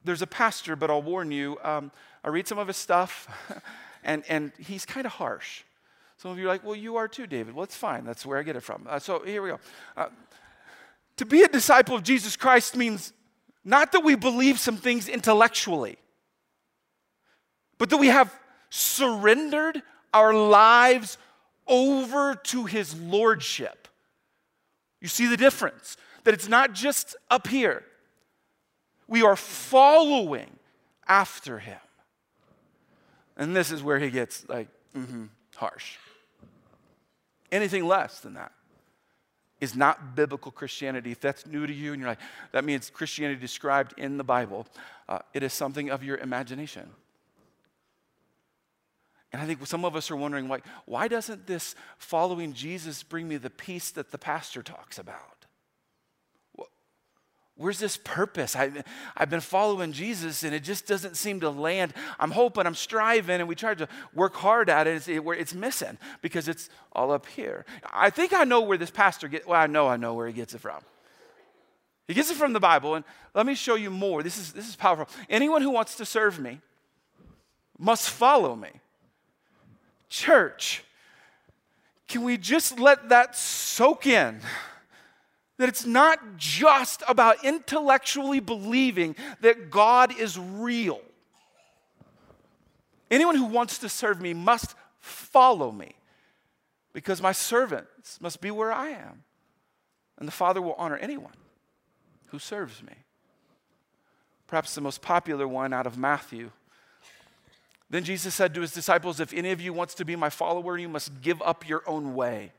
There's 0.05 0.23
a 0.23 0.27
pastor, 0.29 0.77
but 0.77 0.89
I'll 0.89 1.03
warn 1.03 1.33
you. 1.33 1.59
Um, 1.65 1.91
I 2.23 2.29
read 2.29 2.47
some 2.47 2.59
of 2.59 2.69
his 2.69 2.77
stuff, 2.77 3.27
and 4.05 4.23
and 4.29 4.53
he's 4.57 4.87
kind 4.87 5.05
of 5.05 5.13
harsh. 5.13 5.65
Some 6.17 6.31
of 6.31 6.39
you 6.39 6.45
are 6.45 6.49
like, 6.49 6.65
well, 6.65 6.77
you 6.77 6.97
are 6.97 7.09
too, 7.09 7.27
David. 7.27 7.57
Well, 7.57 7.65
it's 7.65 7.77
fine. 7.77 8.05
That's 8.05 8.25
where 8.25 8.39
I 8.39 8.45
get 8.45 8.55
it 8.55 8.63
from. 8.63 8.87
Uh, 8.89 9.01
so 9.01 9.25
here 9.25 9.43
we 9.43 9.49
go. 9.49 9.59
To 11.21 11.27
be 11.27 11.43
a 11.43 11.49
disciple 11.49 11.95
of 11.95 12.03
Jesus 12.03 12.35
Christ 12.35 12.75
means 12.75 13.13
not 13.63 13.93
that 13.93 14.01
we 14.01 14.15
believe 14.15 14.59
some 14.59 14.79
things 14.79 15.07
intellectually, 15.07 15.99
but 17.77 17.91
that 17.91 17.99
we 17.99 18.07
have 18.07 18.35
surrendered 18.71 19.83
our 20.15 20.33
lives 20.33 21.19
over 21.67 22.37
to 22.37 22.65
his 22.65 22.99
lordship. 22.99 23.87
You 25.03 25.09
see 25.09 25.27
the 25.27 25.37
difference? 25.37 25.99
That 26.25 26.33
it's 26.33 26.49
not 26.49 26.73
just 26.73 27.15
up 27.31 27.49
here, 27.49 27.85
we 29.07 29.21
are 29.23 29.37
following 29.37 30.49
after 31.07 31.59
him. 31.59 31.81
And 33.37 33.55
this 33.55 33.71
is 33.71 33.83
where 33.83 33.99
he 33.99 34.09
gets 34.09 34.49
like 34.49 34.69
mm-hmm, 34.97 35.27
harsh. 35.55 35.99
Anything 37.53 37.87
less 37.87 38.21
than 38.21 38.33
that 38.33 38.53
is 39.61 39.77
not 39.77 40.15
biblical 40.17 40.51
Christianity. 40.51 41.11
If 41.11 41.21
that's 41.21 41.47
new 41.47 41.67
to 41.67 41.73
you 41.73 41.93
and 41.93 42.01
you're 42.01 42.11
like, 42.11 42.21
that 42.53 42.65
means 42.65 42.91
Christianity 42.91 43.41
described 43.41 43.95
in 43.99 44.17
the 44.17 44.25
Bible, 44.25 44.67
uh, 45.09 45.19
it 45.35 45.43
is 45.43 45.53
something 45.53 45.91
of 45.91 46.03
your 46.03 46.17
imagination. 46.19 46.89
And 49.33 49.41
I 49.41 49.47
think 49.47 49.65
some 49.67 49.85
of 49.85 49.95
us 49.95 50.11
are 50.11 50.17
wondering, 50.17 50.49
like, 50.49 50.65
why 50.87 51.07
doesn't 51.07 51.47
this 51.47 51.75
following 51.99 52.53
Jesus 52.53 53.03
bring 53.03 53.29
me 53.29 53.37
the 53.37 53.51
peace 53.51 53.91
that 53.93 54.11
the 54.11 54.19
pastor 54.19 54.63
talks 54.63 54.99
about? 54.99 55.40
Where's 57.61 57.79
this 57.79 57.99
purpose? 57.99 58.57
I, 58.57 58.73
I've 59.15 59.29
been 59.29 59.43
following 59.43 59.93
Jesus 59.93 60.45
and 60.45 60.55
it 60.55 60.61
just 60.65 60.87
doesn't 60.87 61.15
seem 61.15 61.41
to 61.41 61.51
land. 61.51 61.93
I'm 62.19 62.31
hoping, 62.31 62.65
I'm 62.65 62.75
striving, 62.75 63.39
and 63.39 63.47
we 63.47 63.55
try 63.55 63.75
to 63.75 63.87
work 64.15 64.35
hard 64.35 64.71
at 64.71 64.87
it. 64.87 64.97
It's, 64.97 65.09
it, 65.09 65.23
it's 65.23 65.53
missing 65.53 65.99
because 66.23 66.49
it's 66.49 66.71
all 66.93 67.13
up 67.13 67.27
here. 67.27 67.67
I 67.93 68.09
think 68.09 68.33
I 68.33 68.45
know 68.45 68.63
where 68.63 68.79
this 68.79 68.91
pastor 68.91 69.29
gets, 69.29 69.47
well, 69.47 69.61
I 69.61 69.67
know 69.67 69.89
I 69.89 69.99
know 69.99 70.15
where 70.15 70.27
he 70.27 70.33
gets 70.33 70.55
it 70.55 70.63
from. 70.63 70.81
He 72.09 72.15
gets 72.15 72.31
it 72.31 72.39
from 72.39 72.55
the 72.55 72.61
Bible, 72.61 72.95
and 72.95 73.05
let 73.35 73.45
me 73.45 73.55
show 73.55 73.75
you 73.75 73.91
more. 73.91 74.23
This 74.23 74.39
is, 74.39 74.55
this 74.55 74.67
is 74.67 74.75
powerful. 74.75 75.07
Anyone 75.29 75.61
who 75.61 75.71
wants 75.71 75.97
to 75.97 76.07
serve 76.07 76.39
me 76.39 76.61
must 77.79 78.09
follow 78.09 78.57
me. 78.57 78.71
Church, 80.09 80.83
can 82.09 82.25
we 82.25 82.39
just 82.39 82.81
let 82.81 83.11
that 83.11 83.37
soak 83.37 84.07
in? 84.07 84.41
That 85.61 85.69
it's 85.69 85.85
not 85.85 86.39
just 86.39 87.03
about 87.07 87.45
intellectually 87.45 88.41
believing 88.41 89.15
that 89.43 89.71
God 89.71 90.19
is 90.19 90.39
real. 90.39 91.03
Anyone 93.11 93.37
who 93.37 93.45
wants 93.45 93.77
to 93.79 93.89
serve 93.91 94.23
me 94.23 94.33
must 94.33 94.75
follow 95.01 95.71
me 95.71 95.97
because 96.95 97.21
my 97.21 97.33
servants 97.33 98.19
must 98.23 98.41
be 98.41 98.51
where 98.51 98.73
I 98.73 98.89
am. 98.89 99.25
And 100.19 100.27
the 100.27 100.33
Father 100.33 100.63
will 100.63 100.75
honor 100.79 100.97
anyone 100.97 101.37
who 102.29 102.39
serves 102.39 102.83
me. 102.83 102.95
Perhaps 104.47 104.75
the 104.75 104.81
most 104.81 105.03
popular 105.03 105.47
one 105.47 105.75
out 105.75 105.87
of 105.87 105.99
Matthew. 105.99 106.53
Then 107.91 108.05
Jesus 108.05 108.35
said 108.35 108.55
to 108.55 108.63
his 108.63 108.73
disciples, 108.73 109.21
If 109.21 109.35
any 109.35 109.51
of 109.51 109.61
you 109.61 109.75
wants 109.75 109.95
to 109.97 110.07
be 110.07 110.17
my 110.17 110.31
follower, 110.31 110.79
you 110.79 110.89
must 110.89 111.21
give 111.21 111.43
up 111.43 111.69
your 111.69 111.83
own 111.87 112.15
way 112.15 112.53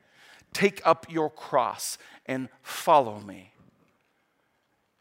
Take 0.53 0.81
up 0.85 1.05
your 1.09 1.29
cross 1.29 1.97
and 2.25 2.49
follow 2.61 3.19
me. 3.19 3.53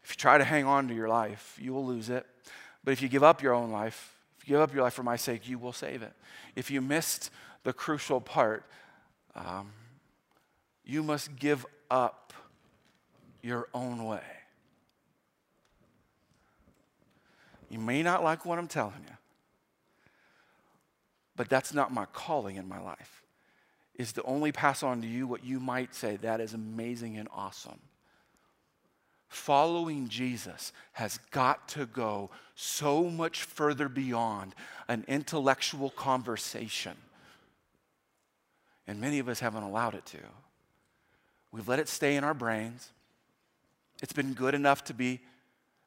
If 0.03 0.11
you 0.11 0.15
try 0.15 0.37
to 0.37 0.43
hang 0.43 0.65
on 0.65 0.87
to 0.87 0.93
your 0.93 1.09
life, 1.09 1.57
you 1.61 1.73
will 1.73 1.85
lose 1.85 2.09
it. 2.09 2.25
But 2.83 2.91
if 2.91 3.01
you 3.01 3.09
give 3.09 3.23
up 3.23 3.41
your 3.41 3.53
own 3.53 3.71
life, 3.71 4.15
if 4.39 4.47
you 4.47 4.55
give 4.55 4.61
up 4.61 4.73
your 4.73 4.83
life 4.83 4.93
for 4.93 5.03
my 5.03 5.15
sake, 5.15 5.47
you 5.47 5.59
will 5.59 5.73
save 5.73 6.01
it. 6.01 6.13
If 6.55 6.71
you 6.71 6.81
missed 6.81 7.29
the 7.63 7.73
crucial 7.73 8.19
part, 8.19 8.65
um, 9.35 9.71
you 10.83 11.03
must 11.03 11.35
give 11.35 11.65
up 11.89 12.33
your 13.41 13.67
own 13.73 14.05
way. 14.05 14.23
You 17.69 17.79
may 17.79 18.03
not 18.03 18.23
like 18.23 18.45
what 18.45 18.57
I'm 18.57 18.67
telling 18.67 19.05
you, 19.07 19.15
but 21.35 21.49
that's 21.49 21.73
not 21.73 21.93
my 21.93 22.05
calling 22.13 22.55
in 22.55 22.67
my 22.67 22.81
life 22.81 23.20
is 24.01 24.13
to 24.13 24.23
only 24.23 24.51
pass 24.51 24.83
on 24.83 25.01
to 25.01 25.07
you 25.07 25.27
what 25.27 25.45
you 25.45 25.59
might 25.59 25.93
say 25.95 26.17
that 26.17 26.41
is 26.41 26.53
amazing 26.53 27.17
and 27.17 27.29
awesome. 27.33 27.79
Following 29.29 30.09
Jesus 30.09 30.73
has 30.93 31.19
got 31.29 31.69
to 31.69 31.85
go 31.85 32.31
so 32.55 33.03
much 33.03 33.43
further 33.43 33.87
beyond 33.87 34.53
an 34.89 35.05
intellectual 35.07 35.89
conversation. 35.91 36.97
And 38.87 38.99
many 38.99 39.19
of 39.19 39.29
us 39.29 39.39
haven't 39.39 39.63
allowed 39.63 39.95
it 39.95 40.05
to. 40.07 40.17
We've 41.51 41.67
let 41.67 41.79
it 41.79 41.87
stay 41.87 42.17
in 42.17 42.23
our 42.23 42.33
brains. 42.33 42.91
It's 44.01 44.13
been 44.13 44.33
good 44.33 44.53
enough 44.53 44.83
to 44.85 44.93
be 44.93 45.21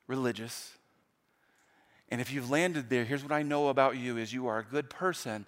religious. 0.06 0.72
And 2.10 2.20
if 2.20 2.32
you've 2.32 2.50
landed 2.50 2.88
there, 2.88 3.04
here's 3.04 3.22
what 3.22 3.32
I 3.32 3.42
know 3.42 3.68
about 3.68 3.96
you 3.96 4.16
is 4.16 4.32
you 4.32 4.46
are 4.46 4.58
a 4.58 4.64
good 4.64 4.88
person, 4.88 5.44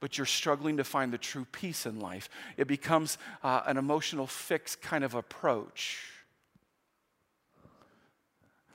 but 0.00 0.16
you're 0.16 0.26
struggling 0.26 0.78
to 0.78 0.84
find 0.84 1.12
the 1.12 1.18
true 1.18 1.46
peace 1.52 1.86
in 1.86 2.00
life. 2.00 2.28
It 2.56 2.66
becomes 2.66 3.18
uh, 3.42 3.62
an 3.66 3.76
emotional 3.76 4.26
fix 4.26 4.74
kind 4.74 5.04
of 5.04 5.14
approach. 5.14 6.06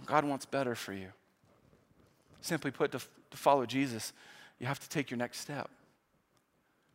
God 0.05 0.24
wants 0.24 0.46
better 0.46 0.75
for 0.75 0.94
you. 0.94 1.08
Simply 2.41 2.70
put, 2.72 2.91
to, 2.91 3.00
to 3.00 3.38
follow 3.38 3.65
Jesus 3.65 4.13
you 4.60 4.67
have 4.67 4.79
to 4.79 4.89
take 4.89 5.12
your 5.12 5.17
next 5.17 5.39
step. 5.39 5.70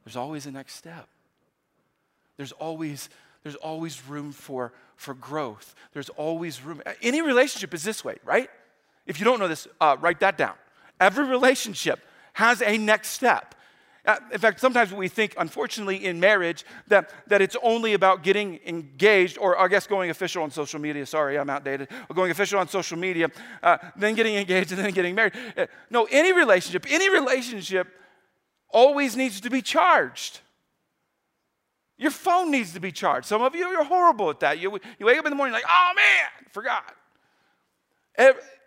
There's 0.04 0.16
always 0.16 0.46
a 0.46 0.50
next 0.50 0.74
step. 0.74 1.08
There's 2.36 2.52
always, 2.52 3.10
there's 3.42 3.56
always 3.56 4.06
room 4.06 4.32
for, 4.32 4.72
for 4.96 5.14
growth. 5.14 5.74
There's 5.92 6.08
always 6.10 6.62
room. 6.62 6.82
Any 7.02 7.20
relationship 7.20 7.74
is 7.74 7.82
this 7.82 8.04
way, 8.04 8.16
right? 8.24 8.48
If 9.06 9.18
you 9.18 9.24
don't 9.24 9.38
know 9.38 9.48
this, 9.48 9.68
uh, 9.80 9.96
write 10.00 10.20
that 10.20 10.38
down. 10.38 10.54
Every 10.98 11.26
relationship 11.26 12.00
has 12.34 12.62
a 12.62 12.78
next 12.78 13.08
step. 13.08 13.54
Uh, 14.06 14.16
in 14.32 14.38
fact, 14.38 14.60
sometimes 14.60 14.92
we 14.92 15.08
think, 15.08 15.34
unfortunately, 15.38 16.06
in 16.06 16.18
marriage, 16.18 16.64
that, 16.88 17.10
that 17.26 17.42
it's 17.42 17.56
only 17.62 17.92
about 17.92 18.22
getting 18.22 18.58
engaged, 18.66 19.36
or 19.38 19.58
I 19.58 19.68
guess 19.68 19.86
going 19.86 20.10
official 20.10 20.42
on 20.42 20.50
social 20.50 20.80
media. 20.80 21.04
Sorry, 21.04 21.38
I'm 21.38 21.50
outdated. 21.50 21.88
Or 22.08 22.14
going 22.14 22.30
official 22.30 22.58
on 22.58 22.68
social 22.68 22.98
media, 22.98 23.28
uh, 23.62 23.78
then 23.96 24.14
getting 24.14 24.34
engaged, 24.36 24.72
and 24.72 24.80
then 24.80 24.92
getting 24.92 25.14
married. 25.14 25.34
Uh, 25.56 25.66
no, 25.90 26.08
any 26.10 26.32
relationship, 26.32 26.86
any 26.88 27.10
relationship 27.10 27.88
always 28.70 29.16
needs 29.16 29.40
to 29.42 29.50
be 29.50 29.60
charged. 29.60 30.40
Your 31.98 32.10
phone 32.10 32.50
needs 32.50 32.72
to 32.72 32.80
be 32.80 32.92
charged. 32.92 33.26
Some 33.26 33.42
of 33.42 33.54
you 33.54 33.66
are 33.66 33.84
horrible 33.84 34.30
at 34.30 34.40
that. 34.40 34.58
You, 34.58 34.78
you 34.98 35.04
wake 35.04 35.18
up 35.18 35.26
in 35.26 35.30
the 35.30 35.36
morning 35.36 35.52
like, 35.52 35.66
oh 35.68 35.92
man, 35.94 36.46
forgot. 36.50 36.96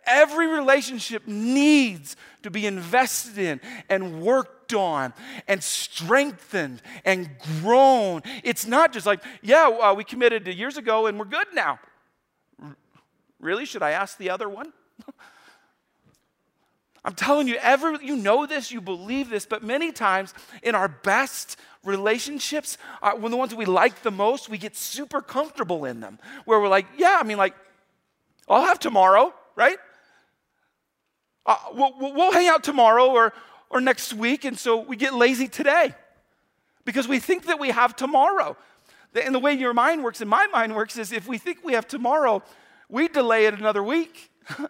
Every, 0.06 0.46
relationship 0.46 1.26
needs 1.26 2.16
to 2.42 2.50
be 2.50 2.66
invested 2.66 3.38
in 3.38 3.60
and 3.88 4.22
worked 4.64 4.74
on 4.74 5.12
and 5.46 5.62
strengthened 5.62 6.80
and 7.04 7.28
grown. 7.60 8.22
It's 8.42 8.66
not 8.66 8.92
just 8.92 9.06
like, 9.06 9.22
yeah, 9.42 9.68
uh, 9.68 9.94
we 9.94 10.04
committed 10.04 10.46
years 10.46 10.76
ago 10.76 11.06
and 11.06 11.18
we're 11.18 11.24
good 11.26 11.48
now. 11.54 11.78
Really? 13.40 13.66
Should 13.66 13.82
I 13.82 13.90
ask 13.90 14.16
the 14.16 14.30
other 14.30 14.48
one? 14.48 14.72
I'm 17.04 17.14
telling 17.14 17.46
you, 17.48 17.56
ever 17.56 17.98
you 18.00 18.16
know 18.16 18.46
this, 18.46 18.72
you 18.72 18.80
believe 18.80 19.28
this, 19.28 19.44
but 19.44 19.62
many 19.62 19.92
times 19.92 20.32
in 20.62 20.74
our 20.74 20.88
best 20.88 21.58
relationships, 21.84 22.78
uh, 23.02 23.12
when 23.12 23.30
the 23.30 23.36
ones 23.36 23.54
we 23.54 23.66
like 23.66 24.00
the 24.00 24.10
most, 24.10 24.48
we 24.48 24.56
get 24.56 24.74
super 24.74 25.20
comfortable 25.20 25.84
in 25.84 26.00
them. 26.00 26.18
Where 26.46 26.58
we're 26.58 26.68
like, 26.68 26.86
yeah, 26.96 27.18
I 27.20 27.24
mean, 27.24 27.36
like, 27.36 27.54
I'll 28.48 28.64
have 28.64 28.78
tomorrow, 28.78 29.34
right? 29.54 29.76
Uh, 31.44 31.56
we'll, 31.74 31.92
we'll 31.98 32.32
hang 32.32 32.48
out 32.48 32.64
tomorrow 32.64 33.10
or, 33.10 33.34
or 33.70 33.80
next 33.80 34.12
week, 34.14 34.44
and 34.44 34.58
so 34.58 34.80
we 34.80 34.96
get 34.96 35.14
lazy 35.14 35.48
today 35.48 35.94
because 36.84 37.08
we 37.08 37.18
think 37.18 37.46
that 37.46 37.58
we 37.58 37.70
have 37.70 37.96
tomorrow. 37.96 38.56
And 39.14 39.34
the 39.34 39.38
way 39.38 39.54
your 39.54 39.74
mind 39.74 40.02
works 40.02 40.20
and 40.20 40.28
my 40.28 40.46
mind 40.48 40.74
works 40.74 40.98
is 40.98 41.12
if 41.12 41.28
we 41.28 41.38
think 41.38 41.58
we 41.64 41.74
have 41.74 41.86
tomorrow, 41.86 42.42
we 42.88 43.08
delay 43.08 43.46
it 43.46 43.54
another 43.54 43.82
week. 43.82 44.30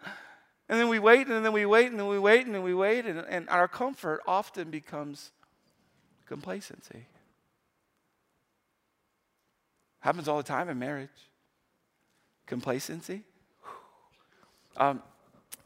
And 0.69 0.81
then 0.81 0.89
we 0.89 0.99
wait, 0.99 1.27
and 1.27 1.45
then 1.45 1.53
we 1.53 1.67
wait, 1.67 1.91
and 1.91 2.01
then 2.01 2.09
we 2.09 2.19
wait, 2.19 2.47
and 2.47 2.55
then 2.55 2.63
we 2.63 2.75
wait, 2.75 3.05
and, 3.05 3.19
and 3.29 3.49
our 3.51 3.69
comfort 3.69 4.23
often 4.27 4.71
becomes 4.71 5.31
complacency. 6.27 7.07
Happens 10.01 10.27
all 10.27 10.39
the 10.39 10.43
time 10.43 10.69
in 10.71 10.79
marriage. 10.79 11.11
Complacency. 12.47 13.23
Um, 14.77 15.03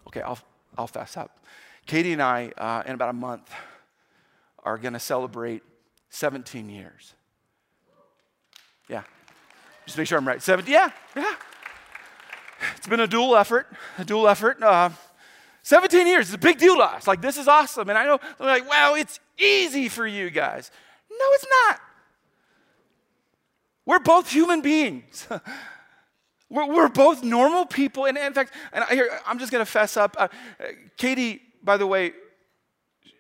okay, 0.09 0.21
I'll, 0.21 0.39
I'll 0.77 0.87
fess 0.87 1.17
up. 1.17 1.45
Katie 1.89 2.13
and 2.13 2.23
I, 2.23 2.53
uh, 2.59 2.83
in 2.85 2.93
about 2.93 3.09
a 3.09 3.15
month, 3.15 3.51
are 4.63 4.77
going 4.77 4.93
to 4.93 5.01
celebrate 5.01 5.63
17 6.11 6.69
years. 6.69 7.15
Yeah. 8.91 9.03
Just 9.87 9.97
make 9.97 10.07
sure 10.07 10.19
I'm 10.19 10.29
right. 10.29 10.43
17, 10.43 10.71
yeah, 10.71 10.91
yeah. 11.17 11.35
It's 12.77 12.87
been 12.87 13.01
a 13.01 13.07
dual 13.07 13.35
effort, 13.37 13.67
a 13.97 14.05
dual 14.05 14.29
effort. 14.29 14.63
Uh, 14.63 14.91
17 15.63 16.07
years 16.07 16.29
is 16.29 16.35
a 16.35 16.39
big 16.39 16.59
deal 16.59 16.77
to 16.77 16.83
us. 16.83 17.07
Like, 17.07 17.23
this 17.23 17.39
is 17.39 17.49
awesome. 17.49 17.89
And 17.89 17.99
I 17.99 18.05
know 18.05 18.19
they're 18.39 18.47
like, 18.47 18.69
wow, 18.69 18.95
it's 18.95 19.19
easy 19.39 19.89
for 19.89 20.07
you 20.07 20.29
guys. 20.29 20.71
No, 21.11 21.17
it's 21.33 21.47
not. 21.67 21.81
We're 23.87 23.99
both 24.01 24.31
human 24.31 24.61
beings. 24.61 25.27
we're, 26.51 26.67
we're, 26.67 26.89
both 26.91 27.25
normal 27.25 27.65
people. 27.65 28.05
And 28.05 28.19
in 28.19 28.35
fact, 28.35 28.53
and 28.75 28.85
I, 28.85 29.21
I'm 29.27 29.39
just 29.39 29.51
going 29.51 29.65
to 29.65 29.71
fess 29.71 29.97
up. 29.97 30.17
Uh, 30.19 30.29
Katie, 30.99 31.48
by 31.63 31.77
the 31.77 31.87
way, 31.87 32.13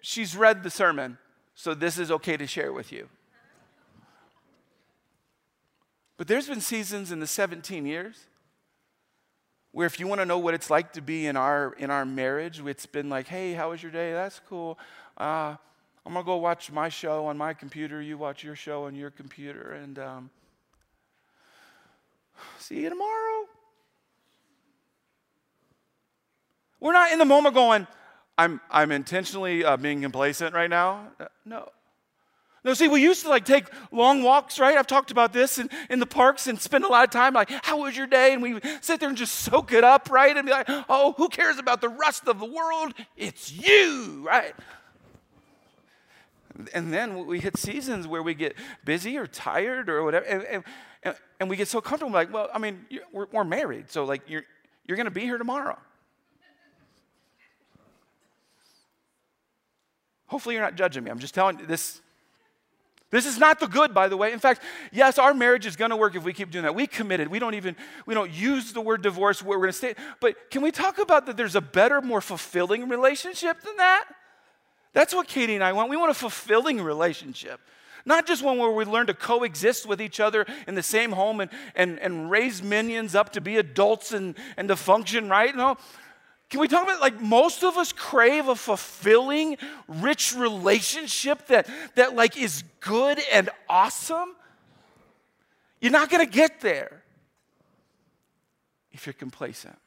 she's 0.00 0.36
read 0.36 0.62
the 0.62 0.70
sermon, 0.70 1.18
so 1.54 1.74
this 1.74 1.98
is 1.98 2.10
okay 2.10 2.36
to 2.36 2.46
share 2.46 2.72
with 2.72 2.92
you. 2.92 3.08
But 6.16 6.26
there's 6.26 6.48
been 6.48 6.60
seasons 6.60 7.12
in 7.12 7.20
the 7.20 7.26
17 7.26 7.86
years 7.86 8.26
where 9.70 9.86
if 9.86 10.00
you 10.00 10.08
want 10.08 10.20
to 10.20 10.24
know 10.24 10.38
what 10.38 10.54
it's 10.54 10.70
like 10.70 10.92
to 10.94 11.00
be 11.00 11.26
in 11.26 11.36
our 11.36 11.74
in 11.74 11.90
our 11.90 12.04
marriage 12.04 12.60
it's 12.66 12.86
been 12.86 13.08
like 13.08 13.28
hey 13.28 13.52
how 13.52 13.70
was 13.70 13.82
your 13.82 13.92
day? 13.92 14.12
That's 14.12 14.40
cool. 14.48 14.78
Uh, 15.16 15.54
i'm 16.06 16.12
going 16.12 16.24
to 16.24 16.26
go 16.26 16.36
watch 16.36 16.72
my 16.72 16.88
show 16.88 17.26
on 17.26 17.38
my 17.38 17.54
computer. 17.54 18.02
You 18.02 18.18
watch 18.18 18.42
your 18.42 18.56
show 18.56 18.86
on 18.86 18.96
your 18.96 19.10
computer. 19.10 19.72
And 19.72 19.98
um, 19.98 20.30
see 22.58 22.82
you 22.82 22.88
tomorrow. 22.88 23.44
We're 26.80 26.92
not 26.92 27.12
in 27.12 27.18
the 27.18 27.24
moment 27.24 27.54
going 27.54 27.86
i'm 28.38 28.60
i'm 28.70 28.90
intentionally 28.90 29.64
uh, 29.64 29.76
being 29.76 30.00
complacent 30.00 30.54
right 30.54 30.70
now 30.70 31.08
uh, 31.20 31.26
no 31.44 31.68
no, 32.64 32.74
see, 32.74 32.88
we 32.88 33.00
used 33.00 33.22
to 33.22 33.28
like 33.28 33.44
take 33.44 33.64
long 33.92 34.22
walks, 34.22 34.58
right? 34.58 34.76
I've 34.76 34.86
talked 34.86 35.10
about 35.10 35.32
this 35.32 35.58
in, 35.58 35.70
in 35.88 36.00
the 36.00 36.06
parks 36.06 36.48
and 36.48 36.60
spend 36.60 36.84
a 36.84 36.88
lot 36.88 37.04
of 37.04 37.10
time 37.10 37.32
like, 37.32 37.50
how 37.64 37.82
was 37.82 37.96
your 37.96 38.06
day? 38.06 38.32
And 38.32 38.42
we 38.42 38.60
sit 38.80 39.00
there 39.00 39.08
and 39.08 39.16
just 39.16 39.36
soak 39.36 39.72
it 39.72 39.84
up, 39.84 40.10
right? 40.10 40.36
And 40.36 40.44
be 40.44 40.52
like, 40.52 40.66
oh, 40.88 41.14
who 41.16 41.28
cares 41.28 41.58
about 41.58 41.80
the 41.80 41.88
rest 41.88 42.26
of 42.26 42.38
the 42.38 42.44
world? 42.44 42.94
It's 43.16 43.52
you, 43.52 44.22
right? 44.26 44.54
And 46.74 46.92
then 46.92 47.26
we 47.26 47.38
hit 47.38 47.56
seasons 47.56 48.08
where 48.08 48.22
we 48.22 48.34
get 48.34 48.54
busy 48.84 49.16
or 49.16 49.26
tired 49.26 49.88
or 49.88 50.02
whatever, 50.02 50.26
and, 50.26 50.64
and, 51.04 51.14
and 51.38 51.48
we 51.48 51.56
get 51.56 51.68
so 51.68 51.80
comfortable. 51.80 52.12
Like, 52.12 52.32
well, 52.32 52.50
I 52.52 52.58
mean, 52.58 52.84
we're, 53.12 53.28
we're 53.32 53.44
married, 53.44 53.90
so 53.90 54.04
like 54.04 54.22
you're 54.28 54.42
you're 54.86 54.96
going 54.96 55.06
to 55.06 55.10
be 55.12 55.20
here 55.20 55.38
tomorrow. 55.38 55.78
Hopefully, 60.28 60.54
you're 60.54 60.64
not 60.64 60.76
judging 60.76 61.04
me. 61.04 61.10
I'm 61.10 61.18
just 61.18 61.34
telling 61.34 61.58
you 61.58 61.66
this 61.66 62.00
this 63.10 63.24
is 63.24 63.38
not 63.38 63.58
the 63.58 63.66
good, 63.66 63.94
by 63.94 64.08
the 64.08 64.18
way. 64.18 64.32
In 64.32 64.38
fact, 64.38 64.62
yes, 64.92 65.18
our 65.18 65.32
marriage 65.32 65.64
is 65.64 65.76
going 65.76 65.90
to 65.90 65.96
work 65.96 66.14
if 66.14 66.24
we 66.24 66.34
keep 66.34 66.50
doing 66.50 66.64
that. 66.64 66.74
We 66.74 66.86
committed. 66.86 67.28
We 67.28 67.38
don't 67.38 67.54
even 67.54 67.74
we 68.04 68.12
don't 68.12 68.30
use 68.30 68.72
the 68.72 68.82
word 68.82 69.02
divorce. 69.02 69.42
We're 69.42 69.56
going 69.56 69.70
to 69.70 69.72
stay. 69.72 69.94
But 70.20 70.50
can 70.50 70.60
we 70.60 70.70
talk 70.70 70.98
about 70.98 71.24
that? 71.26 71.36
There's 71.36 71.56
a 71.56 71.62
better, 71.62 72.02
more 72.02 72.20
fulfilling 72.20 72.88
relationship 72.88 73.62
than 73.62 73.76
that. 73.78 74.04
That's 74.92 75.14
what 75.14 75.26
Katie 75.26 75.54
and 75.54 75.64
I 75.64 75.72
want. 75.72 75.88
We 75.88 75.96
want 75.96 76.10
a 76.10 76.14
fulfilling 76.14 76.80
relationship. 76.82 77.60
Not 78.04 78.26
just 78.26 78.42
one 78.42 78.58
where 78.58 78.70
we 78.70 78.84
learn 78.84 79.06
to 79.08 79.14
coexist 79.14 79.86
with 79.86 80.00
each 80.00 80.20
other 80.20 80.46
in 80.66 80.74
the 80.74 80.82
same 80.82 81.12
home 81.12 81.40
and, 81.40 81.50
and, 81.74 81.98
and 81.98 82.30
raise 82.30 82.62
minions 82.62 83.14
up 83.14 83.32
to 83.32 83.40
be 83.40 83.56
adults 83.56 84.12
and, 84.12 84.34
and 84.56 84.68
to 84.68 84.76
function 84.76 85.28
right. 85.28 85.54
No, 85.54 85.76
can 86.50 86.60
we 86.60 86.68
talk 86.68 86.84
about 86.84 87.00
like 87.00 87.20
most 87.20 87.62
of 87.62 87.76
us 87.76 87.92
crave 87.92 88.48
a 88.48 88.54
fulfilling, 88.54 89.58
rich 89.86 90.34
relationship 90.34 91.46
that, 91.48 91.68
that 91.94 92.14
like 92.14 92.38
is 92.38 92.64
good 92.80 93.20
and 93.32 93.50
awesome? 93.68 94.34
You're 95.80 95.92
not 95.92 96.10
going 96.10 96.24
to 96.24 96.30
get 96.30 96.60
there 96.60 97.02
if 98.92 99.06
you're 99.06 99.12
complacent. 99.12 99.78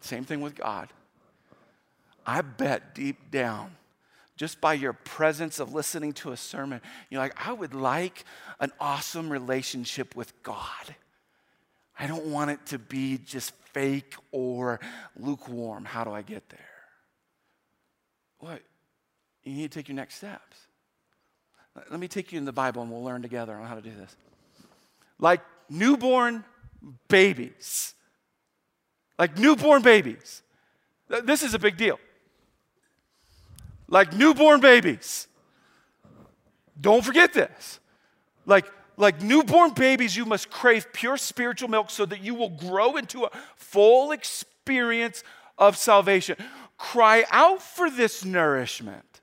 Same 0.00 0.24
thing 0.24 0.40
with 0.40 0.54
God. 0.54 0.88
I 2.26 2.40
bet 2.40 2.94
deep 2.94 3.30
down, 3.30 3.76
just 4.36 4.60
by 4.60 4.74
your 4.74 4.94
presence 4.94 5.60
of 5.60 5.74
listening 5.74 6.12
to 6.14 6.32
a 6.32 6.36
sermon, 6.36 6.80
you're 7.10 7.20
like, 7.20 7.46
I 7.46 7.52
would 7.52 7.74
like 7.74 8.24
an 8.60 8.72
awesome 8.80 9.30
relationship 9.30 10.16
with 10.16 10.42
God. 10.42 10.94
I 11.98 12.06
don't 12.06 12.26
want 12.26 12.50
it 12.50 12.66
to 12.66 12.78
be 12.78 13.18
just 13.18 13.52
fake 13.74 14.14
or 14.30 14.80
lukewarm. 15.16 15.84
How 15.84 16.04
do 16.04 16.12
I 16.12 16.22
get 16.22 16.48
there? 16.48 16.60
What? 18.38 18.62
You 19.42 19.52
need 19.52 19.70
to 19.70 19.78
take 19.78 19.88
your 19.88 19.96
next 19.96 20.14
steps. 20.14 20.56
Let 21.90 21.98
me 21.98 22.08
take 22.08 22.32
you 22.32 22.38
in 22.38 22.44
the 22.44 22.52
Bible 22.52 22.82
and 22.82 22.90
we'll 22.90 23.02
learn 23.02 23.20
together 23.20 23.54
on 23.54 23.66
how 23.66 23.74
to 23.74 23.82
do 23.82 23.90
this. 23.90 24.16
Like 25.18 25.40
newborn 25.68 26.44
babies. 27.08 27.94
Like 29.18 29.36
newborn 29.36 29.82
babies. 29.82 30.42
This 31.24 31.42
is 31.42 31.52
a 31.54 31.58
big 31.58 31.76
deal. 31.76 31.98
Like 33.88 34.12
newborn 34.14 34.60
babies. 34.60 35.26
Don't 36.80 37.04
forget 37.04 37.32
this. 37.32 37.80
Like 38.46 38.66
like 38.96 39.20
newborn 39.22 39.72
babies, 39.72 40.16
you 40.16 40.24
must 40.24 40.50
crave 40.50 40.86
pure 40.92 41.16
spiritual 41.16 41.68
milk 41.68 41.90
so 41.90 42.06
that 42.06 42.22
you 42.22 42.34
will 42.34 42.50
grow 42.50 42.96
into 42.96 43.24
a 43.24 43.30
full 43.56 44.12
experience 44.12 45.24
of 45.58 45.76
salvation. 45.76 46.36
Cry 46.76 47.24
out 47.30 47.62
for 47.62 47.90
this 47.90 48.24
nourishment. 48.24 49.20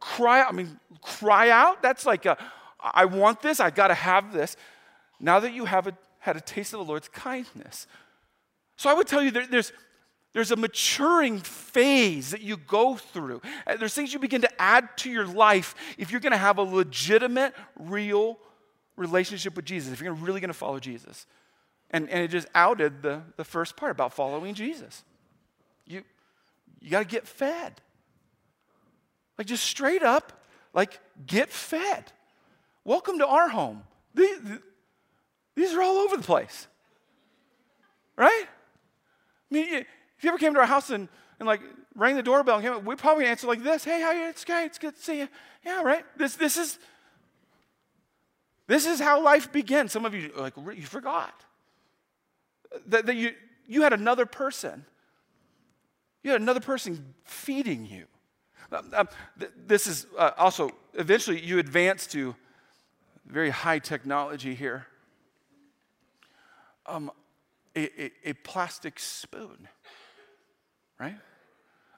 Cry 0.00 0.40
out. 0.40 0.48
I 0.48 0.52
mean, 0.52 0.78
cry 1.00 1.50
out. 1.50 1.82
That's 1.82 2.06
like 2.06 2.26
a, 2.26 2.36
I 2.80 3.06
want 3.06 3.40
this, 3.40 3.60
I 3.60 3.70
got 3.70 3.88
to 3.88 3.94
have 3.94 4.32
this. 4.32 4.56
Now 5.18 5.40
that 5.40 5.52
you 5.54 5.64
have 5.64 5.86
a, 5.86 5.96
had 6.18 6.36
a 6.36 6.40
taste 6.40 6.72
of 6.74 6.80
the 6.80 6.84
Lord's 6.84 7.08
kindness. 7.08 7.86
So 8.76 8.90
I 8.90 8.94
would 8.94 9.06
tell 9.06 9.22
you 9.22 9.30
there, 9.30 9.46
there's, 9.46 9.72
there's 10.34 10.50
a 10.50 10.56
maturing 10.56 11.38
phase 11.38 12.30
that 12.32 12.42
you 12.42 12.56
go 12.56 12.96
through. 12.96 13.40
Uh, 13.66 13.76
there's 13.76 13.94
things 13.94 14.12
you 14.12 14.18
begin 14.18 14.42
to 14.42 14.60
add 14.60 14.88
to 14.98 15.10
your 15.10 15.26
life 15.26 15.74
if 15.96 16.10
you're 16.10 16.20
going 16.20 16.32
to 16.32 16.38
have 16.38 16.58
a 16.58 16.62
legitimate, 16.62 17.54
real 17.78 18.38
relationship 18.96 19.56
with 19.56 19.64
Jesus, 19.64 19.92
if 19.92 20.00
you're 20.00 20.12
really 20.12 20.40
going 20.40 20.48
to 20.48 20.54
follow 20.54 20.78
Jesus. 20.78 21.26
And, 21.90 22.08
and 22.10 22.22
it 22.22 22.28
just 22.28 22.48
outed 22.54 23.02
the, 23.02 23.22
the 23.36 23.44
first 23.44 23.76
part 23.76 23.92
about 23.92 24.12
following 24.12 24.54
Jesus. 24.54 25.04
You, 25.86 26.02
you 26.80 26.90
got 26.90 27.00
to 27.00 27.04
get 27.04 27.26
fed. 27.26 27.80
Like, 29.38 29.46
just 29.46 29.64
straight 29.64 30.02
up, 30.02 30.44
like, 30.72 31.00
get 31.26 31.50
fed. 31.50 32.12
Welcome 32.84 33.18
to 33.18 33.26
our 33.26 33.48
home. 33.48 33.82
These, 34.14 34.38
these 35.54 35.72
are 35.72 35.82
all 35.82 35.98
over 35.98 36.16
the 36.16 36.22
place. 36.22 36.66
Right? 38.16 38.44
I 38.46 39.54
mean, 39.54 39.66
if 39.74 39.86
you 40.22 40.28
ever 40.28 40.38
came 40.38 40.54
to 40.54 40.60
our 40.60 40.66
house 40.66 40.90
and, 40.90 41.08
and 41.38 41.46
like 41.46 41.60
rang 41.94 42.16
the 42.16 42.22
doorbell, 42.22 42.56
and 42.56 42.64
came, 42.64 42.84
we 42.84 42.96
probably 42.96 43.26
answer 43.26 43.46
like 43.46 43.62
this 43.62 43.84
Hey, 43.84 44.00
how 44.00 44.12
you? 44.12 44.28
It's 44.28 44.44
great. 44.44 44.66
It's 44.66 44.78
good 44.78 44.96
to 44.96 45.02
see 45.02 45.18
you. 45.18 45.28
Yeah, 45.64 45.82
right? 45.82 46.04
This, 46.16 46.36
this, 46.36 46.56
is, 46.56 46.78
this 48.66 48.86
is 48.86 49.00
how 49.00 49.22
life 49.22 49.52
begins. 49.52 49.92
Some 49.92 50.04
of 50.04 50.14
you, 50.14 50.32
like, 50.36 50.54
you 50.56 50.82
forgot 50.82 51.44
that, 52.86 53.06
that 53.06 53.16
you, 53.16 53.32
you 53.66 53.82
had 53.82 53.92
another 53.92 54.26
person. 54.26 54.84
You 56.22 56.32
had 56.32 56.40
another 56.40 56.60
person 56.60 57.14
feeding 57.24 57.84
you. 57.86 58.06
Um, 58.72 58.90
um, 58.94 59.08
th- 59.38 59.52
this 59.66 59.86
is 59.86 60.06
uh, 60.18 60.30
also, 60.38 60.70
eventually, 60.94 61.40
you 61.40 61.58
advance 61.58 62.06
to 62.08 62.34
very 63.26 63.50
high 63.50 63.78
technology 63.78 64.54
here. 64.54 64.86
Um, 66.86 67.10
a, 67.76 68.04
a, 68.04 68.12
a 68.24 68.32
plastic 68.32 68.98
spoon, 68.98 69.68
right? 70.98 71.16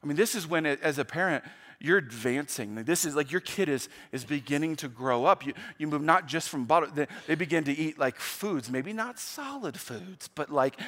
I 0.02 0.06
mean, 0.06 0.16
this 0.16 0.34
is 0.34 0.46
when, 0.46 0.66
it, 0.66 0.80
as 0.82 0.98
a 0.98 1.04
parent, 1.04 1.44
you're 1.86 1.98
advancing. 1.98 2.74
This 2.84 3.04
is 3.04 3.14
like 3.14 3.30
your 3.32 3.40
kid 3.40 3.68
is, 3.68 3.88
is 4.12 4.24
beginning 4.24 4.76
to 4.76 4.88
grow 4.88 5.24
up. 5.24 5.46
You, 5.46 5.54
you 5.78 5.86
move 5.86 6.02
not 6.02 6.26
just 6.26 6.48
from 6.48 6.64
bottle, 6.64 6.90
they, 6.92 7.06
they 7.26 7.34
begin 7.36 7.64
to 7.64 7.72
eat 7.72 7.98
like 7.98 8.18
foods, 8.18 8.68
maybe 8.68 8.92
not 8.92 9.18
solid 9.18 9.78
foods, 9.78 10.28
but 10.28 10.50
like 10.50 10.78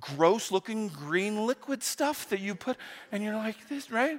gross 0.00 0.50
looking 0.50 0.88
green 0.88 1.46
liquid 1.46 1.82
stuff 1.82 2.28
that 2.30 2.40
you 2.40 2.54
put, 2.54 2.76
and 3.12 3.22
you're 3.22 3.36
like, 3.36 3.68
this, 3.68 3.90
right? 3.90 4.18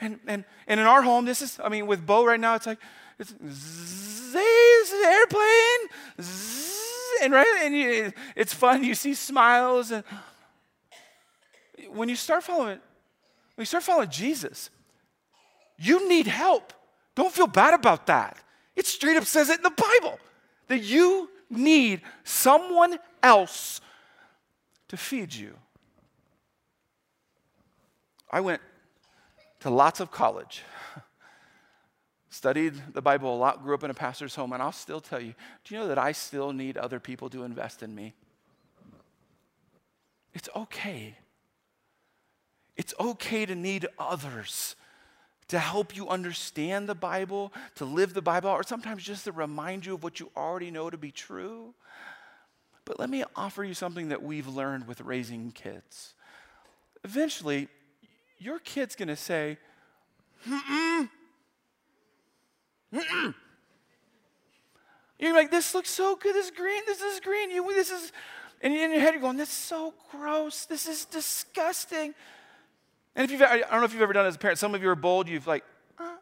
And, 0.00 0.18
and, 0.26 0.44
and 0.66 0.80
in 0.80 0.86
our 0.86 1.02
home, 1.02 1.24
this 1.24 1.42
is, 1.42 1.60
I 1.62 1.68
mean, 1.68 1.86
with 1.86 2.04
Bo 2.04 2.24
right 2.24 2.40
now, 2.40 2.56
it's 2.56 2.66
like, 2.66 2.78
it's 3.18 3.30
zzz, 3.30 4.92
airplane, 4.92 5.88
zzz, 6.20 7.22
and 7.22 7.32
right, 7.32 7.60
and 7.62 7.76
you, 7.76 8.12
it's 8.34 8.52
fun. 8.52 8.82
You 8.82 8.96
see 8.96 9.14
smiles, 9.14 9.92
and 9.92 10.02
when 11.90 12.08
you 12.08 12.16
start 12.16 12.42
following, 12.42 12.80
when 13.54 13.62
you 13.62 13.66
start 13.66 13.84
following 13.84 14.08
Jesus, 14.08 14.70
you 15.82 16.08
need 16.08 16.28
help. 16.28 16.72
Don't 17.16 17.32
feel 17.32 17.48
bad 17.48 17.74
about 17.74 18.06
that. 18.06 18.38
It 18.76 18.86
straight 18.86 19.16
up 19.16 19.24
says 19.24 19.50
it 19.50 19.58
in 19.58 19.62
the 19.62 19.70
Bible 19.70 20.18
that 20.68 20.78
you 20.78 21.28
need 21.50 22.02
someone 22.22 22.98
else 23.22 23.80
to 24.88 24.96
feed 24.96 25.34
you. 25.34 25.54
I 28.30 28.40
went 28.40 28.62
to 29.60 29.70
lots 29.70 29.98
of 30.00 30.10
college, 30.10 30.62
studied 32.30 32.74
the 32.94 33.02
Bible 33.02 33.34
a 33.34 33.36
lot, 33.36 33.62
grew 33.62 33.74
up 33.74 33.84
in 33.84 33.90
a 33.90 33.94
pastor's 33.94 34.34
home, 34.36 34.52
and 34.52 34.62
I'll 34.62 34.72
still 34.72 35.00
tell 35.00 35.20
you 35.20 35.34
do 35.64 35.74
you 35.74 35.80
know 35.80 35.88
that 35.88 35.98
I 35.98 36.12
still 36.12 36.52
need 36.52 36.78
other 36.78 37.00
people 37.00 37.28
to 37.30 37.42
invest 37.42 37.82
in 37.82 37.94
me? 37.94 38.14
It's 40.32 40.48
okay. 40.54 41.16
It's 42.76 42.94
okay 42.98 43.44
to 43.44 43.54
need 43.54 43.86
others 43.98 44.76
to 45.52 45.58
help 45.58 45.94
you 45.94 46.08
understand 46.08 46.88
the 46.88 46.94
Bible, 46.94 47.52
to 47.74 47.84
live 47.84 48.14
the 48.14 48.22
Bible, 48.22 48.48
or 48.48 48.62
sometimes 48.62 49.02
just 49.02 49.24
to 49.24 49.32
remind 49.32 49.84
you 49.84 49.92
of 49.92 50.02
what 50.02 50.18
you 50.18 50.30
already 50.34 50.70
know 50.70 50.88
to 50.88 50.96
be 50.96 51.10
true. 51.10 51.74
But 52.86 52.98
let 52.98 53.10
me 53.10 53.22
offer 53.36 53.62
you 53.62 53.74
something 53.74 54.08
that 54.08 54.22
we've 54.22 54.48
learned 54.48 54.88
with 54.88 55.02
raising 55.02 55.52
kids. 55.52 56.14
Eventually, 57.04 57.68
your 58.38 58.60
kid's 58.60 58.96
gonna 58.96 59.14
say, 59.14 59.58
mm-mm, 60.48 61.10
mm-mm. 62.94 63.34
You're 65.18 65.34
like, 65.34 65.50
this 65.50 65.74
looks 65.74 65.90
so 65.90 66.16
good, 66.16 66.34
this 66.34 66.46
is 66.46 66.52
green, 66.52 66.80
this 66.86 67.02
is 67.02 67.20
green, 67.20 67.50
you, 67.50 67.62
this 67.74 67.90
is, 67.90 68.10
and 68.62 68.72
in 68.72 68.90
your 68.90 69.00
head 69.00 69.12
you're 69.12 69.20
going, 69.20 69.36
this 69.36 69.50
is 69.50 69.54
so 69.54 69.92
gross, 70.10 70.64
this 70.64 70.88
is 70.88 71.04
disgusting. 71.04 72.14
And 73.14 73.24
if 73.24 73.30
you've, 73.30 73.42
I 73.42 73.58
don't 73.58 73.70
know 73.70 73.84
if 73.84 73.92
you've 73.92 74.02
ever 74.02 74.12
done 74.12 74.24
it 74.24 74.28
as 74.28 74.36
a 74.36 74.38
parent, 74.38 74.58
some 74.58 74.74
of 74.74 74.82
you 74.82 74.88
are 74.88 74.94
bold, 74.94 75.28
you've 75.28 75.46
like, 75.46 75.64
uh, 75.98 76.16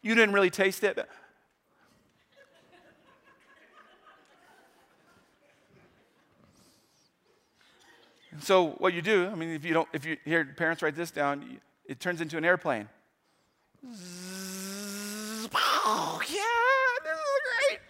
you 0.00 0.14
didn't 0.14 0.32
really 0.32 0.50
taste 0.50 0.84
it. 0.84 0.96
And 8.30 8.42
so 8.42 8.70
what 8.78 8.94
you 8.94 9.02
do, 9.02 9.28
I 9.30 9.34
mean, 9.34 9.50
if 9.50 9.64
you 9.64 9.74
don't, 9.74 9.88
if 9.92 10.04
you 10.04 10.16
hear 10.24 10.44
parents 10.44 10.82
write 10.82 10.94
this 10.94 11.10
down, 11.10 11.58
it 11.84 11.98
turns 11.98 12.20
into 12.20 12.36
an 12.36 12.44
airplane. 12.44 12.88
Oh, 15.84 16.20
yeah, 16.28 16.42
this 17.02 17.18
is 17.18 17.40
great. 17.66 17.80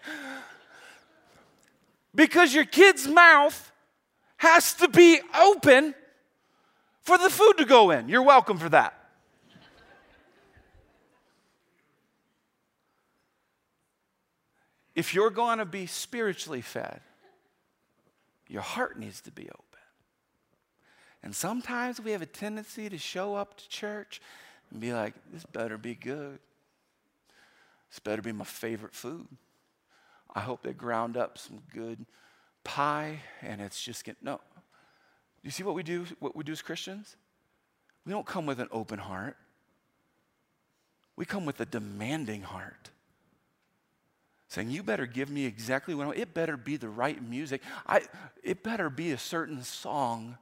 Because 2.14 2.54
your 2.54 2.64
kid's 2.64 3.06
mouth 3.06 3.70
has 4.38 4.72
to 4.74 4.88
be 4.88 5.20
open 5.38 5.94
for 7.02 7.18
the 7.18 7.30
food 7.30 7.54
to 7.58 7.64
go 7.64 7.90
in. 7.90 8.08
You're 8.08 8.22
welcome 8.22 8.58
for 8.58 8.68
that. 8.70 8.94
if 14.94 15.14
you're 15.14 15.30
going 15.30 15.58
to 15.58 15.64
be 15.64 15.86
spiritually 15.86 16.60
fed, 16.60 17.00
your 18.48 18.62
heart 18.62 18.98
needs 18.98 19.20
to 19.22 19.30
be 19.30 19.48
open. 19.48 19.64
And 21.22 21.34
sometimes 21.34 22.00
we 22.00 22.12
have 22.12 22.22
a 22.22 22.26
tendency 22.26 22.88
to 22.88 22.98
show 22.98 23.34
up 23.34 23.56
to 23.58 23.68
church 23.68 24.20
and 24.70 24.80
be 24.80 24.92
like, 24.92 25.14
this 25.32 25.44
better 25.44 25.78
be 25.78 25.94
good. 25.94 26.38
This 27.90 28.00
better 28.00 28.22
be 28.22 28.32
my 28.32 28.44
favorite 28.44 28.94
food. 28.94 29.28
I 30.34 30.40
hope 30.40 30.62
they 30.62 30.72
ground 30.72 31.16
up 31.16 31.38
some 31.38 31.60
good 31.72 32.04
pie 32.64 33.20
and 33.40 33.60
it's 33.60 33.80
just 33.80 34.04
getting, 34.04 34.24
no, 34.24 34.40
you 35.42 35.50
see 35.50 35.62
what 35.62 35.74
we 35.74 35.82
do, 35.82 36.06
what 36.20 36.36
we 36.36 36.44
do 36.44 36.52
as 36.52 36.62
Christians? 36.62 37.16
We 38.06 38.12
don't 38.12 38.26
come 38.26 38.46
with 38.46 38.60
an 38.60 38.68
open 38.70 38.98
heart. 38.98 39.36
We 41.16 41.24
come 41.24 41.44
with 41.44 41.60
a 41.60 41.66
demanding 41.66 42.42
heart. 42.42 42.90
Saying, 44.48 44.70
you 44.70 44.82
better 44.82 45.06
give 45.06 45.30
me 45.30 45.46
exactly 45.46 45.94
what 45.94 46.04
I 46.04 46.06
want. 46.08 46.18
It 46.18 46.34
better 46.34 46.56
be 46.56 46.76
the 46.76 46.88
right 46.88 47.22
music. 47.22 47.62
I, 47.86 48.02
it 48.42 48.62
better 48.62 48.90
be 48.90 49.12
a 49.12 49.18
certain 49.18 49.62
song. 49.62 50.36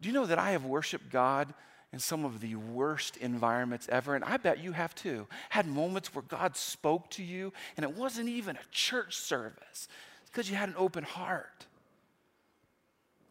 Do 0.00 0.08
you 0.08 0.14
know 0.14 0.26
that 0.26 0.38
I 0.38 0.50
have 0.50 0.64
worshiped 0.64 1.10
God 1.10 1.54
in 1.92 2.00
some 2.00 2.24
of 2.24 2.40
the 2.40 2.56
worst 2.56 3.16
environments 3.18 3.88
ever? 3.88 4.16
And 4.16 4.24
I 4.24 4.36
bet 4.36 4.58
you 4.62 4.72
have 4.72 4.94
too. 4.94 5.28
Had 5.48 5.66
moments 5.66 6.12
where 6.14 6.22
God 6.22 6.56
spoke 6.56 7.08
to 7.10 7.22
you, 7.22 7.52
and 7.76 7.84
it 7.84 7.96
wasn't 7.96 8.28
even 8.28 8.56
a 8.56 8.70
church 8.72 9.16
service, 9.16 9.88
it's 10.22 10.30
because 10.30 10.50
you 10.50 10.56
had 10.56 10.68
an 10.68 10.74
open 10.76 11.04
heart. 11.04 11.66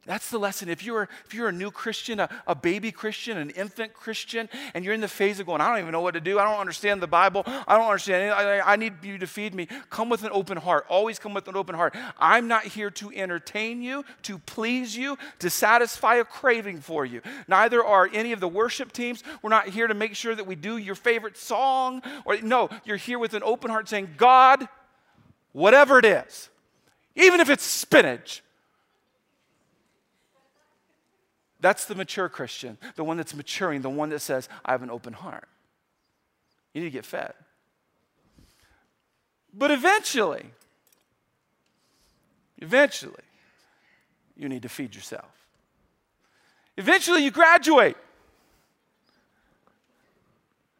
That's 0.05 0.29
the 0.29 0.37
lesson. 0.37 0.67
If 0.67 0.83
you're, 0.83 1.07
if 1.25 1.33
you're 1.33 1.47
a 1.47 1.53
new 1.53 1.71
Christian, 1.71 2.19
a, 2.19 2.29
a, 2.45 2.53
baby 2.53 2.91
Christian, 2.91 3.37
an 3.37 3.51
infant 3.51 3.93
Christian, 3.93 4.49
and 4.73 4.83
you're 4.83 4.93
in 4.93 4.99
the 4.99 5.07
phase 5.07 5.39
of 5.39 5.45
going, 5.45 5.61
I 5.61 5.69
don't 5.69 5.79
even 5.79 5.93
know 5.93 6.01
what 6.01 6.15
to 6.15 6.19
do. 6.19 6.39
I 6.39 6.43
don't 6.43 6.59
understand 6.59 7.01
the 7.01 7.07
Bible. 7.07 7.43
I 7.45 7.77
don't 7.77 7.87
understand 7.87 8.23
it. 8.23 8.33
I, 8.33 8.73
I 8.73 8.75
need 8.75 8.95
you 9.01 9.17
to 9.17 9.27
feed 9.27 9.55
me. 9.55 9.69
Come 9.89 10.09
with 10.09 10.23
an 10.23 10.31
open 10.33 10.57
heart. 10.57 10.85
Always 10.89 11.19
come 11.19 11.33
with 11.33 11.47
an 11.47 11.55
open 11.55 11.73
heart. 11.75 11.95
I'm 12.19 12.49
not 12.49 12.65
here 12.65 12.89
to 12.91 13.11
entertain 13.13 13.81
you, 13.81 14.03
to 14.23 14.39
please 14.39 14.97
you, 14.97 15.17
to 15.39 15.49
satisfy 15.49 16.15
a 16.15 16.25
craving 16.25 16.81
for 16.81 17.05
you. 17.05 17.21
Neither 17.47 17.81
are 17.81 18.09
any 18.11 18.33
of 18.33 18.41
the 18.41 18.47
worship 18.49 18.91
teams. 18.91 19.23
We're 19.41 19.51
not 19.51 19.69
here 19.69 19.87
to 19.87 19.93
make 19.93 20.15
sure 20.15 20.35
that 20.35 20.45
we 20.45 20.55
do 20.55 20.75
your 20.75 20.95
favorite 20.95 21.37
song. 21.37 22.01
Or 22.25 22.37
no, 22.41 22.69
you're 22.83 22.97
here 22.97 23.19
with 23.19 23.33
an 23.35 23.43
open 23.43 23.71
heart 23.71 23.87
saying, 23.87 24.15
God, 24.17 24.67
whatever 25.53 25.97
it 25.97 26.05
is, 26.05 26.49
even 27.15 27.39
if 27.39 27.49
it's 27.49 27.63
spinach, 27.63 28.43
That's 31.63 31.85
the 31.85 31.95
mature 31.95 32.27
Christian, 32.27 32.77
the 32.95 33.05
one 33.05 33.15
that's 33.15 33.33
maturing, 33.33 33.83
the 33.83 33.89
one 33.89 34.09
that 34.09 34.19
says, 34.19 34.49
I 34.65 34.73
have 34.73 34.83
an 34.83 34.89
open 34.89 35.13
heart. 35.13 35.47
You 36.73 36.81
need 36.81 36.87
to 36.87 36.91
get 36.91 37.05
fed. 37.05 37.33
But 39.53 39.71
eventually, 39.71 40.43
eventually, 42.57 43.23
you 44.35 44.49
need 44.49 44.63
to 44.63 44.67
feed 44.67 44.93
yourself. 44.93 45.31
Eventually, 46.75 47.23
you 47.23 47.31
graduate. 47.31 47.95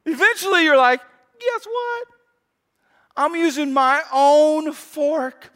Eventually, 0.06 0.66
you're 0.66 0.76
like, 0.76 1.00
guess 1.40 1.66
what? 1.66 2.08
I'm 3.16 3.36
using 3.36 3.72
my 3.72 4.02
own 4.12 4.74
fork, 4.74 5.50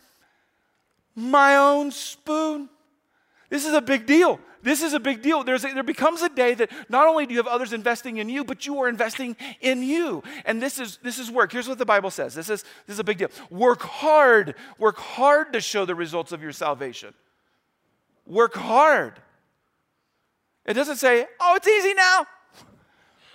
my 1.18 1.58
own 1.58 1.92
spoon 1.92 2.70
This 3.50 3.66
is 3.66 3.74
a 3.74 3.82
big 3.82 4.06
deal. 4.06 4.40
This 4.64 4.82
is 4.82 4.94
a 4.94 5.00
big 5.00 5.22
deal. 5.22 5.42
A, 5.42 5.58
there 5.58 5.84
becomes 5.84 6.22
a 6.22 6.30
day 6.30 6.54
that 6.56 6.72
not 6.90 7.08
only 7.08 7.26
do 7.26 7.34
you 7.34 7.40
have 7.40 7.48
others 7.48 7.74
investing 7.74 8.18
in 8.18 8.30
you, 8.30 8.44
but 8.44 8.66
you 8.66 8.80
are 8.82 8.90
investing 8.90 9.36
in 9.62 9.84
you. 9.84 10.24
And 10.46 10.62
this 10.62 10.80
is 10.80 10.98
this 11.04 11.20
is 11.20 11.30
work. 11.30 11.52
Here's 11.52 11.68
what 11.68 11.78
the 11.78 11.86
Bible 11.86 12.10
says. 12.10 12.34
This 12.34 12.50
is 12.50 12.64
this 12.86 12.96
is 12.96 13.00
a 13.00 13.04
big 13.04 13.18
deal. 13.18 13.30
Work 13.50 13.82
hard. 13.82 14.56
Work 14.78 14.98
hard 14.98 15.54
to 15.54 15.62
show 15.62 15.86
the 15.86 15.96
results 15.96 16.32
of 16.32 16.42
your 16.42 16.52
salvation. 16.52 17.14
Work 18.26 18.56
hard. 18.56 19.14
It 20.66 20.74
doesn't 20.74 20.98
say, 20.98 21.28
"Oh, 21.40 21.56
it's 21.56 21.68
easy 21.68 21.94
now." 21.94 22.26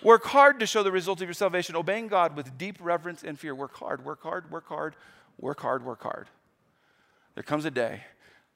Work 0.03 0.25
hard 0.25 0.59
to 0.61 0.67
show 0.67 0.83
the 0.83 0.91
results 0.91 1.23
of 1.23 1.29
your 1.29 1.35
salvation, 1.35 1.77
obeying 1.77 2.09
God 2.09 2.35
with 2.37 2.59
deep 2.59 2.77
reverence 2.81 3.23
and 3.23 3.39
fear. 3.39 3.55
Work 3.55 3.77
hard, 3.77 4.05
work 4.05 4.23
hard, 4.23 4.51
work 4.51 4.67
hard, 4.67 4.97
work 5.39 5.61
hard, 5.61 5.85
work 5.85 6.03
hard. 6.03 6.29
There 7.35 7.45
comes 7.45 7.65
a 7.65 7.71
day 7.71 8.03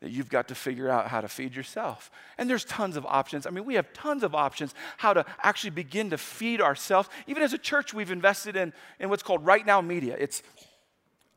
that 0.01 0.11
you've 0.11 0.29
got 0.29 0.49
to 0.49 0.55
figure 0.55 0.91
out 0.91 1.09
how 1.09 1.21
to 1.21 1.29
feed 1.29 1.55
yourself. 1.57 2.11
And 2.37 2.51
there's 2.51 2.65
tons 2.65 2.97
of 2.97 3.07
options. 3.07 3.47
I 3.47 3.51
mean, 3.51 3.65
we 3.65 3.75
have 3.75 3.93
tons 3.95 4.23
of 4.23 4.35
options 4.35 4.75
how 4.99 5.15
to 5.15 5.25
actually 5.43 5.71
begin 5.71 6.11
to 6.11 6.19
feed 6.19 6.61
ourselves. 6.61 7.09
Even 7.27 7.43
as 7.43 7.53
a 7.55 7.59
church, 7.59 7.95
we've 7.95 8.11
invested 8.11 8.57
in, 8.57 8.73
in 9.01 9.09
what's 9.09 9.23
called 9.23 9.47
Right 9.47 9.65
Now 9.65 9.81
Media. 9.81 10.15
It's, 10.19 10.43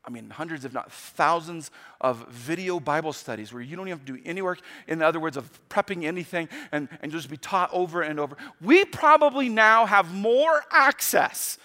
I 0.03 0.09
mean, 0.09 0.29
hundreds, 0.29 0.65
if 0.65 0.73
not 0.73 0.91
thousands, 0.91 1.71
of 2.01 2.27
video 2.27 2.81
Bible 2.81 3.13
studies 3.13 3.53
where 3.53 3.61
you 3.61 3.77
don't 3.77 3.87
even 3.87 3.97
have 3.97 4.05
to 4.05 4.13
do 4.13 4.21
any 4.25 4.41
work, 4.41 4.59
in 4.87 5.01
other 5.01 5.21
words, 5.21 5.37
of 5.37 5.49
prepping 5.69 6.03
anything 6.03 6.49
and, 6.73 6.89
and 7.01 7.13
just 7.13 7.29
be 7.29 7.37
taught 7.37 7.69
over 7.71 8.01
and 8.01 8.19
over. 8.19 8.35
We 8.59 8.83
probably 8.83 9.47
now 9.47 9.85
have 9.85 10.13
more 10.13 10.63
access 10.69 11.57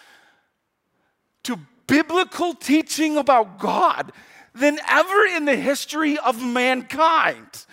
to 1.42 1.58
biblical 1.88 2.54
teaching 2.54 3.16
about 3.16 3.58
God 3.58 4.12
than 4.54 4.78
ever 4.88 5.24
in 5.26 5.44
the 5.44 5.56
history 5.56 6.18
of 6.18 6.42
mankind. 6.42 7.66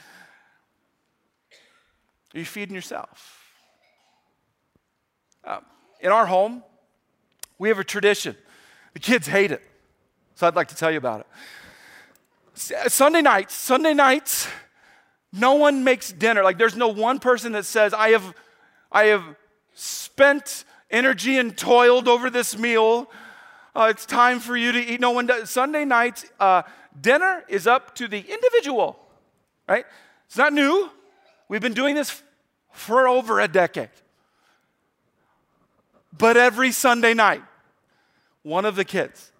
Are 2.34 2.39
you 2.39 2.46
feeding 2.46 2.76
yourself? 2.76 3.39
Uh, 5.44 5.60
in 6.00 6.12
our 6.12 6.26
home, 6.26 6.63
we 7.58 7.70
have 7.70 7.80
a 7.80 7.84
tradition. 7.84 8.36
The 8.94 9.00
kids 9.00 9.28
hate 9.28 9.52
it. 9.52 9.62
So 10.36 10.48
I'd 10.48 10.56
like 10.56 10.70
to 10.70 10.76
tell 10.76 10.91
you 10.91 10.98
about 10.98 11.22
it. 11.22 11.28
Sunday 12.91 13.22
nights, 13.22 13.54
Sunday 13.54 13.94
nights, 13.94 14.48
no 15.32 15.56
one 15.56 15.84
makes 15.84 16.12
dinner. 16.12 16.44
Like 16.44 16.58
there's 16.58 16.76
no 16.76 16.89
one 16.89 17.20
person 17.20 17.54
that 17.54 17.65
says, 17.65 17.94
I 17.94 18.10
have, 18.10 18.34
I 18.91 19.06
have 19.06 19.24
spent 19.74 20.65
energy 20.89 21.38
and 21.38 21.56
toiled 21.56 22.08
over 22.08 22.30
this 22.30 22.58
meal. 22.58 23.10
Uh, 23.76 23.88
it's 23.90 24.06
time 24.06 24.40
for 24.40 24.58
you 24.58 24.72
to 24.72 24.80
eat. 24.80 25.00
No 25.00 25.12
one 25.12 25.28
does. 25.28 25.50
Sunday 25.50 25.86
nights, 25.86 26.26
uh, 26.40 26.64
dinner 27.00 27.44
is 27.48 27.68
up 27.68 27.96
to 27.96 28.08
the 28.08 28.20
individual, 28.20 29.00
right? 29.68 29.86
It's 30.28 30.38
not 30.38 30.54
new. 30.54 30.90
We've 31.48 31.62
been 31.62 31.74
doing 31.74 31.96
this 31.96 32.22
for 32.72 33.08
over 33.08 33.40
a 33.40 33.48
decade. 33.48 33.90
But 36.18 36.38
every 36.38 36.72
Sunday 36.72 37.14
night, 37.14 37.44
one 38.44 38.66
of 38.66 38.76
the 38.76 38.86
kids, 38.86 39.32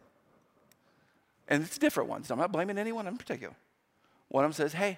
and 1.48 1.64
it's 1.64 1.78
different 1.78 2.10
ones, 2.10 2.32
I'm 2.32 2.38
not 2.38 2.52
blaming 2.52 2.78
anyone 2.78 3.08
in 3.08 3.18
particular. 3.18 3.56
One 4.30 4.46
of 4.46 4.52
them 4.52 4.54
says, 4.54 4.74
Hey, 4.74 4.98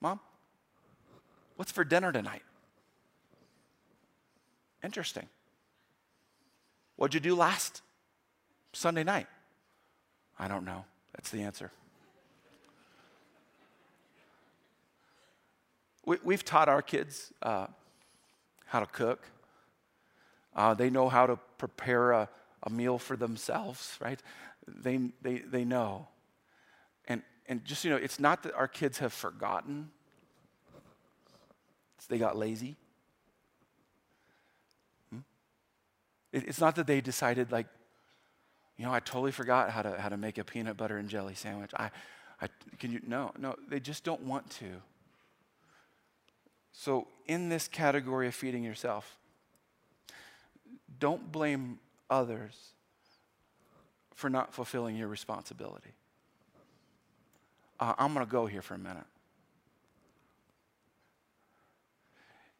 mom, 0.00 0.20
what's 1.56 1.72
for 1.72 1.84
dinner 1.84 2.12
tonight? 2.12 2.42
Interesting. 4.84 5.26
What'd 6.96 7.14
you 7.14 7.20
do 7.20 7.34
last 7.34 7.82
Sunday 8.72 9.04
night? 9.04 9.26
I 10.38 10.48
don't 10.48 10.64
know. 10.64 10.84
That's 11.14 11.30
the 11.30 11.42
answer. 11.42 11.72
We, 16.06 16.32
have 16.32 16.44
taught 16.44 16.70
our 16.70 16.80
kids 16.80 17.34
uh, 17.42 17.66
how 18.64 18.80
to 18.80 18.86
cook. 18.86 19.26
Uh, 20.56 20.72
they 20.72 20.88
know 20.88 21.10
how 21.10 21.26
to 21.26 21.38
prepare 21.58 22.12
a, 22.12 22.28
a 22.62 22.70
meal 22.70 22.98
for 22.98 23.14
themselves, 23.14 23.98
right? 24.00 24.20
They, 24.66 25.00
they, 25.20 25.38
they 25.40 25.64
know. 25.66 26.08
And, 27.06 27.22
and 27.46 27.62
just, 27.64 27.84
you 27.84 27.90
know, 27.90 27.96
it's 27.96 28.18
not 28.18 28.42
that 28.44 28.54
our 28.54 28.68
kids 28.68 28.98
have 28.98 29.12
forgotten, 29.12 29.90
it's 31.98 32.06
they 32.06 32.16
got 32.16 32.38
lazy. 32.38 32.76
Hmm? 35.10 35.18
It, 36.32 36.48
it's 36.48 36.60
not 36.60 36.76
that 36.76 36.86
they 36.86 37.02
decided, 37.02 37.52
like, 37.52 37.66
you 38.78 38.84
know, 38.84 38.92
I 38.92 39.00
totally 39.00 39.32
forgot 39.32 39.70
how 39.70 39.82
to, 39.82 40.00
how 40.00 40.08
to 40.08 40.16
make 40.16 40.38
a 40.38 40.44
peanut 40.44 40.76
butter 40.76 40.96
and 40.98 41.08
jelly 41.08 41.34
sandwich. 41.34 41.72
I, 41.76 41.90
I, 42.40 42.48
can 42.78 42.92
you? 42.92 43.00
No, 43.04 43.32
no, 43.36 43.56
they 43.68 43.80
just 43.80 44.04
don't 44.04 44.22
want 44.22 44.48
to. 44.50 44.66
So, 46.72 47.08
in 47.26 47.48
this 47.48 47.66
category 47.66 48.28
of 48.28 48.36
feeding 48.36 48.62
yourself, 48.62 49.18
don't 51.00 51.32
blame 51.32 51.80
others 52.08 52.54
for 54.14 54.30
not 54.30 54.54
fulfilling 54.54 54.94
your 54.94 55.08
responsibility. 55.08 55.90
Uh, 57.80 57.94
I'm 57.98 58.14
going 58.14 58.24
to 58.24 58.30
go 58.30 58.46
here 58.46 58.62
for 58.62 58.74
a 58.74 58.78
minute. 58.78 59.04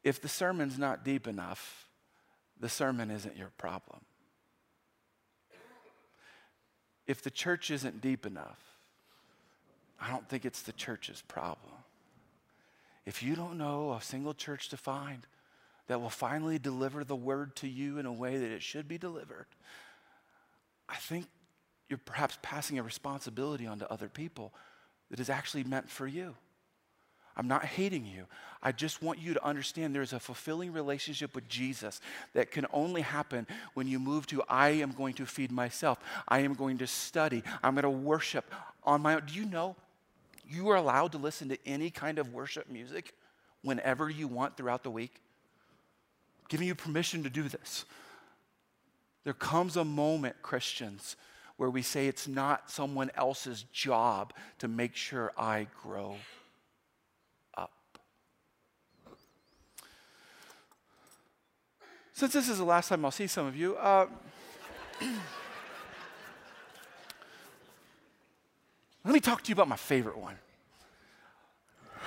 If 0.02 0.20
the 0.20 0.28
sermon's 0.28 0.78
not 0.78 1.04
deep 1.04 1.28
enough, 1.28 1.88
the 2.58 2.68
sermon 2.68 3.10
isn't 3.10 3.36
your 3.36 3.50
problem 3.56 4.00
if 7.08 7.22
the 7.22 7.30
church 7.30 7.70
isn't 7.70 8.00
deep 8.00 8.26
enough, 8.26 8.60
I 9.98 10.10
don't 10.10 10.28
think 10.28 10.44
it's 10.44 10.62
the 10.62 10.72
church's 10.72 11.22
problem. 11.26 11.72
If 13.06 13.22
you 13.22 13.34
don't 13.34 13.56
know 13.56 13.94
a 13.94 14.02
single 14.02 14.34
church 14.34 14.68
to 14.68 14.76
find 14.76 15.26
that 15.88 16.00
will 16.00 16.10
finally 16.10 16.58
deliver 16.58 17.02
the 17.02 17.16
word 17.16 17.56
to 17.56 17.66
you 17.66 17.98
in 17.98 18.04
a 18.04 18.12
way 18.12 18.36
that 18.36 18.50
it 18.50 18.62
should 18.62 18.86
be 18.86 18.98
delivered, 18.98 19.46
I 20.88 20.96
think 20.96 21.26
you're 21.88 21.98
perhaps 21.98 22.38
passing 22.42 22.78
a 22.78 22.82
responsibility 22.82 23.66
onto 23.66 23.86
other 23.86 24.08
people 24.08 24.52
that 25.10 25.18
is 25.18 25.30
actually 25.30 25.64
meant 25.64 25.88
for 25.88 26.06
you. 26.06 26.36
I'm 27.38 27.48
not 27.48 27.64
hating 27.64 28.04
you. 28.04 28.26
I 28.62 28.72
just 28.72 29.02
want 29.02 29.20
you 29.20 29.32
to 29.34 29.44
understand 29.44 29.94
there's 29.94 30.12
a 30.12 30.20
fulfilling 30.20 30.72
relationship 30.72 31.34
with 31.34 31.48
Jesus 31.48 32.00
that 32.34 32.50
can 32.50 32.66
only 32.72 33.02
happen 33.02 33.46
when 33.74 33.86
you 33.86 33.98
move 33.98 34.26
to 34.26 34.42
I 34.48 34.70
am 34.70 34.90
going 34.90 35.14
to 35.14 35.26
feed 35.26 35.52
myself. 35.52 35.98
I 36.26 36.40
am 36.40 36.54
going 36.54 36.78
to 36.78 36.86
study. 36.86 37.42
I'm 37.62 37.74
going 37.74 37.84
to 37.84 37.90
worship 37.90 38.52
on 38.82 39.00
my 39.00 39.14
own. 39.14 39.22
Do 39.26 39.34
you 39.34 39.46
know 39.46 39.76
you 40.46 40.68
are 40.70 40.76
allowed 40.76 41.12
to 41.12 41.18
listen 41.18 41.48
to 41.50 41.58
any 41.64 41.90
kind 41.90 42.18
of 42.18 42.34
worship 42.34 42.68
music 42.68 43.14
whenever 43.62 44.10
you 44.10 44.26
want 44.26 44.56
throughout 44.56 44.82
the 44.82 44.90
week? 44.90 45.22
giving 46.48 46.66
you 46.66 46.74
permission 46.74 47.22
to 47.22 47.30
do 47.30 47.44
this. 47.48 47.84
There 49.24 49.34
comes 49.34 49.76
a 49.76 49.84
moment, 49.84 50.36
Christians, 50.42 51.16
where 51.56 51.70
we 51.70 51.82
say 51.82 52.06
it's 52.06 52.26
not 52.26 52.70
someone 52.70 53.10
else's 53.14 53.64
job 53.72 54.32
to 54.58 54.68
make 54.68 54.96
sure 54.96 55.32
I 55.36 55.66
grow. 55.82 56.16
Since 62.18 62.32
this 62.32 62.48
is 62.48 62.58
the 62.58 62.64
last 62.64 62.88
time 62.88 63.04
I'll 63.04 63.12
see 63.12 63.28
some 63.28 63.46
of 63.46 63.54
you, 63.54 63.76
uh, 63.76 64.08
let 69.04 69.14
me 69.14 69.20
talk 69.20 69.44
to 69.44 69.48
you 69.48 69.52
about 69.52 69.68
my 69.68 69.76
favorite 69.76 70.18
one 70.18 70.34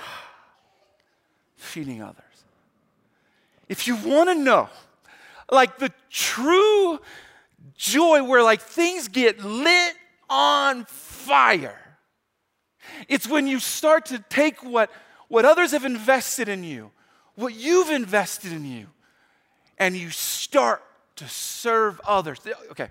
feeding 1.56 2.02
others. 2.02 2.44
If 3.70 3.86
you 3.86 3.96
want 3.96 4.28
to 4.28 4.34
know, 4.34 4.68
like 5.50 5.78
the 5.78 5.90
true 6.10 7.00
joy 7.74 8.22
where 8.22 8.42
like 8.42 8.60
things 8.60 9.08
get 9.08 9.42
lit 9.42 9.94
on 10.28 10.84
fire, 10.84 11.96
it's 13.08 13.26
when 13.26 13.46
you 13.46 13.58
start 13.58 14.04
to 14.06 14.18
take 14.28 14.62
what, 14.62 14.90
what 15.28 15.46
others 15.46 15.70
have 15.70 15.86
invested 15.86 16.50
in 16.50 16.64
you, 16.64 16.90
what 17.34 17.54
you've 17.54 17.88
invested 17.88 18.52
in 18.52 18.66
you, 18.66 18.88
and 19.78 19.96
you 19.96 20.10
start 20.10 20.82
to 21.16 21.28
serve 21.28 22.00
others. 22.06 22.40
Okay, 22.70 22.88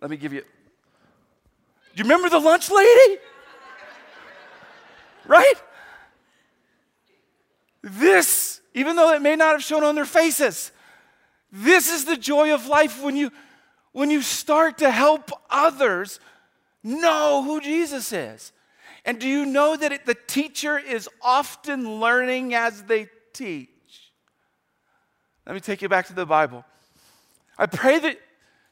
let 0.00 0.10
me 0.10 0.16
give 0.16 0.32
you. 0.32 0.40
Do 0.40 0.46
you 1.94 2.04
remember 2.04 2.28
the 2.28 2.38
lunch 2.38 2.70
lady? 2.70 3.18
Right? 5.26 5.54
This, 7.82 8.60
even 8.74 8.96
though 8.96 9.12
it 9.12 9.22
may 9.22 9.36
not 9.36 9.52
have 9.52 9.62
shown 9.62 9.84
on 9.84 9.94
their 9.94 10.04
faces, 10.04 10.72
this 11.52 11.90
is 11.92 12.04
the 12.04 12.16
joy 12.16 12.52
of 12.54 12.66
life 12.66 13.02
when 13.02 13.16
you 13.16 13.30
when 13.92 14.10
you 14.10 14.22
start 14.22 14.78
to 14.78 14.90
help 14.90 15.30
others 15.50 16.20
know 16.84 17.42
who 17.42 17.60
Jesus 17.60 18.12
is. 18.12 18.52
And 19.04 19.18
do 19.18 19.26
you 19.26 19.46
know 19.46 19.76
that 19.76 19.92
it, 19.92 20.06
the 20.06 20.14
teacher 20.14 20.78
is 20.78 21.08
often 21.22 21.98
learning 21.98 22.54
as 22.54 22.82
they 22.82 23.08
teach? 23.32 23.70
Let 25.48 25.54
me 25.54 25.60
take 25.60 25.80
you 25.80 25.88
back 25.88 26.06
to 26.08 26.12
the 26.12 26.26
Bible. 26.26 26.62
I 27.56 27.64
pray 27.64 27.98
that 27.98 28.20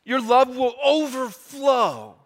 your 0.04 0.20
love 0.20 0.54
will 0.54 0.74
overflow, 0.84 2.16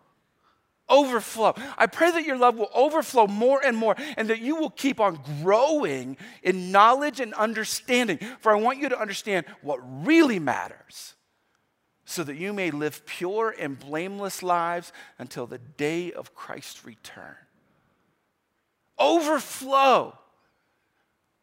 overflow. 0.89 1.55
I 1.79 1.87
pray 1.87 2.11
that 2.11 2.25
your 2.25 2.37
love 2.37 2.57
will 2.57 2.69
overflow 2.75 3.29
more 3.29 3.65
and 3.65 3.77
more 3.77 3.95
and 4.17 4.29
that 4.29 4.41
you 4.41 4.57
will 4.57 4.71
keep 4.71 4.99
on 4.99 5.21
growing 5.41 6.17
in 6.43 6.73
knowledge 6.73 7.21
and 7.21 7.33
understanding. 7.35 8.19
For 8.41 8.51
I 8.51 8.57
want 8.57 8.81
you 8.81 8.89
to 8.89 9.01
understand 9.01 9.47
what 9.63 9.79
really 10.05 10.41
matters 10.41 11.15
so 12.05 12.25
that 12.25 12.35
you 12.35 12.53
may 12.53 12.73
live 12.73 13.07
pure 13.07 13.55
and 13.57 13.79
blameless 13.79 14.43
lives 14.43 14.93
until 15.17 15.47
the 15.47 15.59
day 15.59 16.11
of 16.11 16.35
Christ's 16.35 16.85
return. 16.85 17.37
Overflow. 18.99 20.19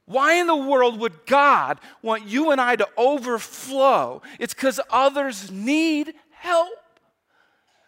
Why 0.07 0.35
in 0.35 0.47
the 0.47 0.55
world 0.55 0.99
would 1.01 1.25
God 1.25 1.79
want 2.01 2.27
you 2.27 2.51
and 2.51 2.61
I 2.61 2.77
to 2.77 2.87
overflow? 2.95 4.21
It's 4.39 4.53
because 4.53 4.79
others 4.89 5.51
need 5.51 6.13
help. 6.31 6.69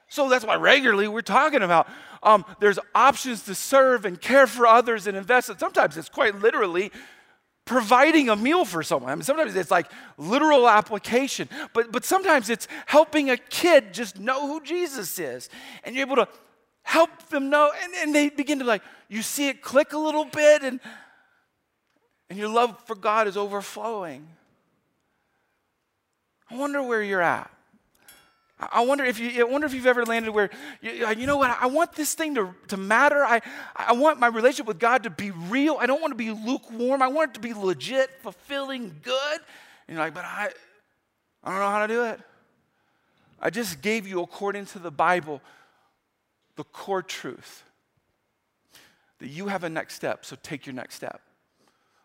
So 0.10 0.27
that's 0.27 0.43
why 0.43 0.55
regularly 0.55 1.08
we're 1.08 1.21
talking 1.21 1.62
about 1.62 1.88
um, 2.21 2.43
there's 2.60 2.77
options 2.93 3.43
to 3.43 3.55
serve 3.55 4.03
and 4.03 4.19
care 4.19 4.47
for 4.47 4.67
others 4.67 5.08
and 5.08 5.15
invest. 5.15 5.49
Sometimes 5.60 5.95
it's 5.95 6.10
quite 6.10 6.36
literally 6.41 6.91
providing 7.63 8.27
a 8.27 8.36
meal 8.36 8.65
for 8.65 8.84
someone. 8.84 9.12
I 9.12 9.15
mean, 9.15 9.23
sometimes 9.23 9.55
it's 9.55 9.71
like 9.71 9.89
literal 10.17 10.67
application, 10.67 11.47
but, 11.73 11.89
but 11.89 12.03
sometimes 12.03 12.49
it's 12.49 12.67
helping 12.86 13.29
a 13.29 13.38
kid 13.38 13.93
just 13.93 14.19
know 14.19 14.45
who 14.45 14.62
Jesus 14.62 15.19
is. 15.19 15.47
And 15.86 15.95
you're 15.95 16.05
able 16.05 16.17
to 16.17 16.27
help 16.82 17.29
them 17.29 17.49
know, 17.49 17.71
and, 17.82 17.93
and 17.93 18.13
they 18.13 18.27
begin 18.29 18.60
to 18.60 18.65
like, 18.65 18.82
you 19.08 19.21
see 19.21 19.47
it 19.47 19.62
click 19.62 19.93
a 19.93 19.97
little 19.97 20.25
bit, 20.25 20.63
and, 20.63 20.82
and 22.29 22.37
your 22.37 22.49
love 22.49 22.81
for 22.85 22.95
God 22.95 23.27
is 23.27 23.35
overflowing. 23.35 24.27
I 26.49 26.57
wonder 26.57 26.81
where 26.81 27.01
you're 27.01 27.21
at. 27.21 27.49
I 28.59 28.83
wonder 28.83 29.05
if 29.05 29.19
you 29.19 29.39
I 29.39 29.49
wonder 29.49 29.65
if 29.65 29.73
you've 29.73 29.85
ever 29.85 30.05
landed 30.05 30.31
where 30.31 30.49
you, 30.81 30.91
you, 30.91 31.25
know 31.25 31.37
what 31.37 31.57
I 31.61 31.67
want 31.67 31.93
this 31.93 32.13
thing 32.13 32.35
to, 32.35 32.53
to 32.67 32.75
matter. 32.75 33.23
I, 33.23 33.39
I 33.73 33.93
want 33.93 34.19
my 34.19 34.27
relationship 34.27 34.65
with 34.65 34.79
God 34.79 35.03
to 35.03 35.09
be 35.09 35.31
real. 35.31 35.77
I 35.79 35.85
don't 35.85 36.01
want 36.01 36.11
to 36.11 36.17
be 36.17 36.31
lukewarm. 36.31 37.01
I 37.01 37.07
want 37.07 37.31
it 37.31 37.33
to 37.35 37.39
be 37.39 37.53
legit, 37.53 38.09
fulfilling, 38.21 38.93
good. 39.01 39.39
And 39.87 39.95
you're 39.95 39.99
like, 39.99 40.13
but 40.13 40.25
I 40.25 40.49
I 41.41 41.51
don't 41.51 41.59
know 41.59 41.69
how 41.69 41.87
to 41.87 41.93
do 41.93 42.03
it. 42.03 42.19
I 43.41 43.49
just 43.49 43.81
gave 43.81 44.05
you, 44.05 44.21
according 44.21 44.65
to 44.67 44.79
the 44.79 44.91
Bible, 44.91 45.41
the 46.57 46.65
core 46.65 47.01
truth 47.01 47.63
that 49.19 49.29
you 49.29 49.47
have 49.47 49.63
a 49.63 49.69
next 49.69 49.95
step, 49.95 50.25
so 50.25 50.35
take 50.43 50.65
your 50.65 50.75
next 50.75 50.95
step. 50.95 51.21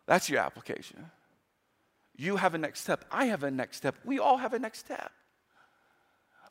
That's 0.07 0.29
your 0.29 0.41
application. 0.41 1.11
You 2.17 2.37
have 2.37 2.55
a 2.55 2.59
next 2.59 2.81
step. 2.81 3.05
I 3.11 3.27
have 3.27 3.43
a 3.43 3.51
next 3.51 3.79
step. 3.79 3.97
We 4.05 4.19
all 4.19 4.37
have 4.39 4.55
a 4.55 4.59
next 4.59 4.79
step 4.79 5.11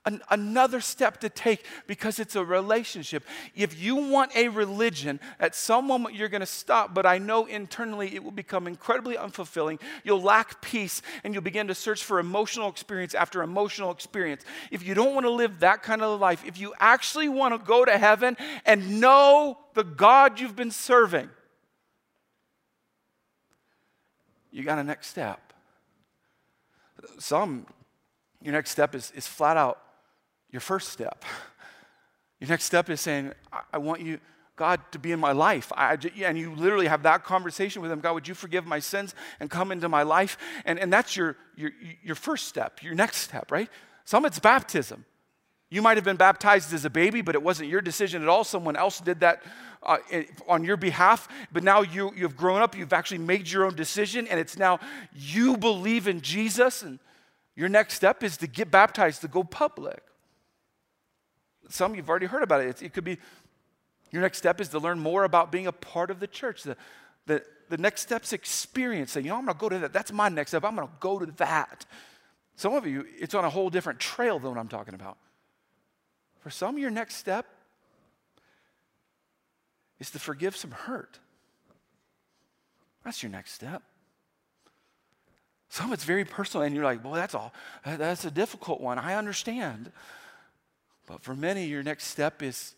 an, 0.05 0.21
another 0.29 0.81
step 0.81 1.19
to 1.21 1.29
take 1.29 1.65
because 1.87 2.19
it's 2.19 2.35
a 2.35 2.43
relationship. 2.43 3.23
If 3.55 3.79
you 3.81 3.95
want 3.95 4.35
a 4.35 4.49
religion, 4.49 5.19
at 5.39 5.55
some 5.55 5.87
moment 5.87 6.15
you're 6.15 6.29
going 6.29 6.41
to 6.41 6.45
stop, 6.45 6.93
but 6.93 7.05
I 7.05 7.17
know 7.17 7.45
internally 7.45 8.15
it 8.15 8.23
will 8.23 8.31
become 8.31 8.67
incredibly 8.67 9.15
unfulfilling. 9.15 9.79
You'll 10.03 10.21
lack 10.21 10.61
peace 10.61 11.01
and 11.23 11.33
you'll 11.33 11.43
begin 11.43 11.67
to 11.67 11.75
search 11.75 12.03
for 12.03 12.19
emotional 12.19 12.69
experience 12.69 13.15
after 13.15 13.43
emotional 13.43 13.91
experience. 13.91 14.43
If 14.71 14.85
you 14.85 14.93
don't 14.93 15.13
want 15.13 15.25
to 15.25 15.31
live 15.31 15.59
that 15.59 15.83
kind 15.83 16.01
of 16.01 16.19
life, 16.19 16.43
if 16.45 16.59
you 16.59 16.73
actually 16.79 17.29
want 17.29 17.53
to 17.53 17.65
go 17.65 17.85
to 17.85 17.97
heaven 17.97 18.35
and 18.65 18.99
know 18.99 19.57
the 19.73 19.83
God 19.83 20.39
you've 20.39 20.55
been 20.55 20.71
serving, 20.71 21.29
you 24.53 24.63
got 24.63 24.77
a 24.77 24.83
next 24.83 25.07
step. 25.07 25.51
Some, 27.19 27.65
your 28.41 28.53
next 28.53 28.69
step 28.69 28.93
is, 28.93 29.11
is 29.15 29.27
flat 29.27 29.57
out 29.57 29.79
your 30.51 30.61
first 30.61 30.89
step. 30.89 31.25
Your 32.39 32.49
next 32.49 32.65
step 32.65 32.89
is 32.89 33.01
saying, 33.01 33.31
I, 33.51 33.61
I 33.73 33.77
want 33.77 34.01
you, 34.01 34.19
God, 34.55 34.81
to 34.91 34.99
be 34.99 35.11
in 35.11 35.19
my 35.19 35.31
life. 35.31 35.71
I, 35.75 35.97
and 36.23 36.37
you 36.37 36.53
literally 36.53 36.87
have 36.87 37.03
that 37.03 37.23
conversation 37.23 37.81
with 37.81 37.91
Him 37.91 38.01
God, 38.01 38.13
would 38.13 38.27
you 38.27 38.33
forgive 38.33 38.65
my 38.65 38.79
sins 38.79 39.15
and 39.39 39.49
come 39.49 39.71
into 39.71 39.89
my 39.89 40.03
life? 40.03 40.37
And, 40.65 40.77
and 40.77 40.91
that's 40.91 41.15
your, 41.15 41.37
your, 41.55 41.71
your 42.03 42.15
first 42.15 42.47
step, 42.47 42.83
your 42.83 42.93
next 42.95 43.17
step, 43.17 43.51
right? 43.51 43.69
Some 44.05 44.25
it's 44.25 44.39
baptism. 44.39 45.05
You 45.73 45.81
might 45.81 45.97
have 45.97 46.03
been 46.03 46.17
baptized 46.17 46.71
as 46.71 46.85
a 46.85 46.89
baby, 46.91 47.23
but 47.23 47.33
it 47.33 47.41
wasn't 47.41 47.67
your 47.67 47.81
decision 47.81 48.21
at 48.21 48.29
all. 48.29 48.43
Someone 48.43 48.75
else 48.75 48.99
did 48.99 49.21
that 49.21 49.41
uh, 49.81 49.97
on 50.47 50.63
your 50.63 50.77
behalf. 50.77 51.27
But 51.51 51.63
now 51.63 51.81
you, 51.81 52.13
you've 52.15 52.37
grown 52.37 52.61
up, 52.61 52.77
you've 52.77 52.93
actually 52.93 53.17
made 53.17 53.49
your 53.49 53.65
own 53.65 53.75
decision, 53.75 54.27
and 54.27 54.39
it's 54.39 54.55
now 54.55 54.79
you 55.15 55.57
believe 55.57 56.07
in 56.07 56.21
Jesus. 56.21 56.83
And 56.83 56.99
your 57.55 57.69
next 57.69 57.95
step 57.95 58.21
is 58.21 58.37
to 58.37 58.45
get 58.45 58.69
baptized, 58.69 59.21
to 59.21 59.27
go 59.27 59.43
public. 59.43 60.03
Some 61.69 61.95
you've 61.95 62.07
already 62.07 62.27
heard 62.27 62.43
about 62.43 62.61
it. 62.61 62.83
it 62.83 62.93
could 62.93 63.03
be 63.03 63.17
your 64.11 64.21
next 64.21 64.37
step 64.37 64.61
is 64.61 64.69
to 64.69 64.79
learn 64.79 64.99
more 64.99 65.23
about 65.23 65.51
being 65.51 65.65
a 65.65 65.71
part 65.71 66.11
of 66.11 66.19
the 66.19 66.27
church. 66.27 66.61
The, 66.61 66.77
the, 67.25 67.43
the 67.69 67.77
next 67.77 68.01
step's 68.01 68.31
experience. 68.31 69.13
Saying, 69.13 69.25
you 69.25 69.31
know, 69.31 69.39
I'm 69.39 69.45
going 69.45 69.57
to 69.57 69.59
go 69.59 69.69
to 69.69 69.79
that. 69.79 69.91
That's 69.91 70.11
my 70.11 70.29
next 70.29 70.51
step. 70.51 70.63
I'm 70.65 70.75
going 70.75 70.87
to 70.87 70.93
go 70.99 71.17
to 71.17 71.31
that. 71.37 71.87
Some 72.57 72.75
of 72.75 72.85
you, 72.85 73.07
it's 73.19 73.33
on 73.33 73.43
a 73.43 73.49
whole 73.49 73.71
different 73.71 73.99
trail 73.99 74.37
than 74.37 74.51
what 74.51 74.59
I'm 74.59 74.67
talking 74.67 74.93
about. 74.93 75.17
For 76.43 76.49
some, 76.49 76.77
your 76.77 76.89
next 76.89 77.15
step 77.15 77.45
is 79.99 80.11
to 80.11 80.19
forgive 80.19 80.57
some 80.57 80.71
hurt. 80.71 81.19
That's 83.05 83.23
your 83.23 83.31
next 83.31 83.53
step. 83.53 83.81
Some 85.69 85.93
it's 85.93 86.03
very 86.03 86.25
personal, 86.25 86.65
and 86.65 86.75
you're 86.75 86.83
like, 86.83 87.01
well, 87.01 87.13
that's 87.13 87.33
all. 87.33 87.53
That's 87.85 88.25
a 88.25 88.31
difficult 88.31 88.81
one. 88.81 88.99
I 88.99 89.15
understand. 89.15 89.89
But 91.07 91.23
for 91.23 91.33
many, 91.33 91.65
your 91.65 91.81
next 91.81 92.07
step 92.07 92.43
is, 92.43 92.75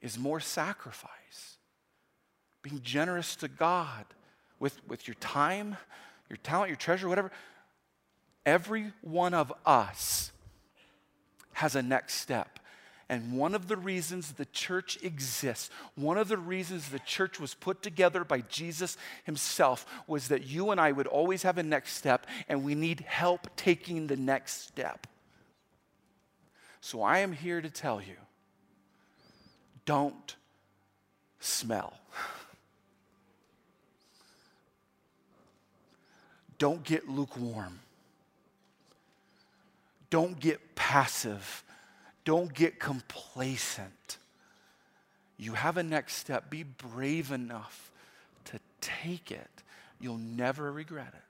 is 0.00 0.18
more 0.18 0.40
sacrifice, 0.40 1.58
being 2.62 2.80
generous 2.82 3.36
to 3.36 3.48
God 3.48 4.06
with, 4.58 4.80
with 4.88 5.06
your 5.06 5.16
time, 5.16 5.76
your 6.30 6.38
talent, 6.38 6.70
your 6.70 6.76
treasure, 6.76 7.08
whatever. 7.08 7.30
Every 8.46 8.92
one 9.02 9.34
of 9.34 9.52
us 9.66 10.32
has 11.52 11.76
a 11.76 11.82
next 11.82 12.14
step. 12.14 12.58
And 13.12 13.34
one 13.34 13.54
of 13.54 13.68
the 13.68 13.76
reasons 13.76 14.32
the 14.32 14.46
church 14.46 14.98
exists, 15.02 15.68
one 15.96 16.16
of 16.16 16.28
the 16.28 16.38
reasons 16.38 16.88
the 16.88 16.98
church 16.98 17.38
was 17.38 17.52
put 17.52 17.82
together 17.82 18.24
by 18.24 18.40
Jesus 18.40 18.96
himself, 19.24 19.84
was 20.06 20.28
that 20.28 20.46
you 20.46 20.70
and 20.70 20.80
I 20.80 20.92
would 20.92 21.06
always 21.06 21.42
have 21.42 21.58
a 21.58 21.62
next 21.62 21.92
step, 21.92 22.26
and 22.48 22.64
we 22.64 22.74
need 22.74 23.00
help 23.00 23.54
taking 23.54 24.06
the 24.06 24.16
next 24.16 24.66
step. 24.66 25.06
So 26.80 27.02
I 27.02 27.18
am 27.18 27.32
here 27.32 27.60
to 27.60 27.68
tell 27.68 28.00
you 28.00 28.16
don't 29.84 30.36
smell. 31.38 31.92
Don't 36.56 36.82
get 36.82 37.08
lukewarm. 37.10 37.80
Don't 40.08 40.40
get 40.40 40.76
passive. 40.76 41.62
Don't 42.24 42.52
get 42.52 42.78
complacent. 42.78 44.18
You 45.36 45.54
have 45.54 45.76
a 45.76 45.82
next 45.82 46.16
step. 46.16 46.50
Be 46.50 46.62
brave 46.62 47.32
enough 47.32 47.90
to 48.46 48.60
take 48.80 49.30
it. 49.30 49.50
You'll 50.00 50.18
never 50.18 50.70
regret 50.70 51.08
it. 51.08 51.24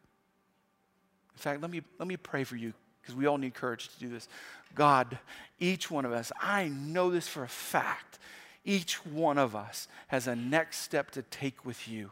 In 1.34 1.38
fact, 1.38 1.62
let 1.62 1.70
me, 1.70 1.82
let 1.99 2.07
me 2.07 2.16
pray 2.16 2.45
for 2.45 2.57
you 2.57 2.72
because 3.01 3.14
we 3.14 3.26
all 3.26 3.38
need 3.38 3.55
courage 3.55 3.88
to 3.88 3.99
do 3.99 4.09
this. 4.09 4.28
God, 4.74 5.18
each 5.59 5.90
one 5.90 6.05
of 6.05 6.12
us, 6.12 6.30
I 6.40 6.68
know 6.68 7.11
this 7.11 7.26
for 7.26 7.43
a 7.43 7.49
fact, 7.49 8.18
each 8.64 9.05
one 9.05 9.38
of 9.38 9.57
us 9.57 9.88
has 10.09 10.26
a 10.26 10.36
next 10.36 10.78
step 10.78 11.11
to 11.12 11.22
take 11.22 11.64
with 11.64 11.88
you. 11.88 12.11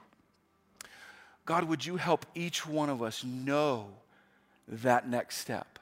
God, 1.45 1.65
would 1.65 1.85
you 1.85 1.97
help 1.97 2.27
each 2.35 2.67
one 2.67 2.89
of 2.89 3.03
us 3.03 3.25
know 3.25 3.89
that 4.69 5.09
next 5.09 5.39
step? 5.39 5.80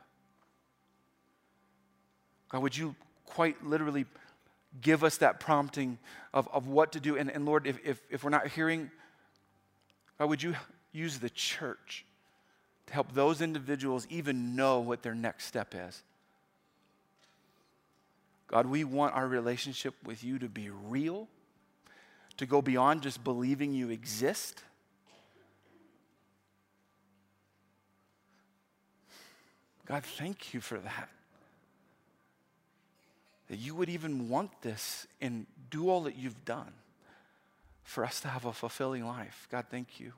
God, 2.48 2.62
would 2.62 2.76
you 2.76 2.94
quite 3.26 3.64
literally 3.64 4.06
give 4.80 5.04
us 5.04 5.18
that 5.18 5.40
prompting 5.40 5.98
of, 6.32 6.48
of 6.52 6.66
what 6.66 6.92
to 6.92 7.00
do? 7.00 7.16
And, 7.16 7.30
and 7.30 7.44
Lord, 7.44 7.66
if, 7.66 7.78
if, 7.84 8.00
if 8.10 8.24
we're 8.24 8.30
not 8.30 8.48
hearing, 8.48 8.90
God, 10.18 10.28
would 10.28 10.42
you 10.42 10.54
use 10.92 11.18
the 11.18 11.30
church 11.30 12.04
to 12.86 12.94
help 12.94 13.12
those 13.12 13.40
individuals 13.40 14.06
even 14.10 14.56
know 14.56 14.80
what 14.80 15.02
their 15.02 15.14
next 15.14 15.44
step 15.44 15.74
is? 15.74 16.02
God, 18.46 18.64
we 18.66 18.82
want 18.82 19.14
our 19.14 19.26
relationship 19.26 19.94
with 20.04 20.24
you 20.24 20.38
to 20.38 20.48
be 20.48 20.70
real, 20.70 21.28
to 22.38 22.46
go 22.46 22.62
beyond 22.62 23.02
just 23.02 23.22
believing 23.22 23.74
you 23.74 23.90
exist. 23.90 24.62
God, 29.84 30.02
thank 30.02 30.54
you 30.54 30.60
for 30.60 30.78
that. 30.78 31.10
That 33.48 33.58
you 33.58 33.74
would 33.74 33.88
even 33.88 34.28
want 34.28 34.62
this 34.62 35.06
and 35.20 35.46
do 35.70 35.88
all 35.88 36.02
that 36.02 36.16
you've 36.16 36.44
done 36.44 36.72
for 37.82 38.04
us 38.04 38.20
to 38.20 38.28
have 38.28 38.44
a 38.44 38.52
fulfilling 38.52 39.06
life. 39.06 39.48
God, 39.50 39.66
thank 39.70 39.98
you. 39.98 40.12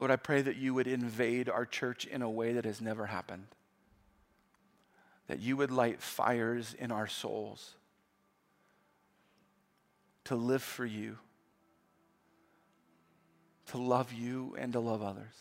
Lord, 0.00 0.10
I 0.10 0.16
pray 0.16 0.42
that 0.42 0.56
you 0.56 0.74
would 0.74 0.86
invade 0.86 1.48
our 1.48 1.66
church 1.66 2.06
in 2.06 2.22
a 2.22 2.30
way 2.30 2.52
that 2.54 2.64
has 2.64 2.80
never 2.80 3.06
happened 3.06 3.46
that 5.26 5.40
you 5.40 5.56
would 5.56 5.70
light 5.70 6.02
fires 6.02 6.74
in 6.78 6.90
our 6.90 7.06
souls. 7.06 7.74
to 10.24 10.36
live 10.36 10.62
for 10.62 10.86
you, 10.86 11.18
to 13.66 13.76
love 13.76 14.10
you, 14.10 14.56
and 14.58 14.72
to 14.72 14.80
love 14.80 15.02
others. 15.02 15.34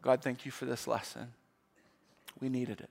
God, 0.00 0.20
thank 0.20 0.44
you 0.44 0.50
for 0.50 0.64
this 0.64 0.88
lesson. 0.88 1.32
We 2.40 2.48
needed 2.48 2.80
it. 2.80 2.90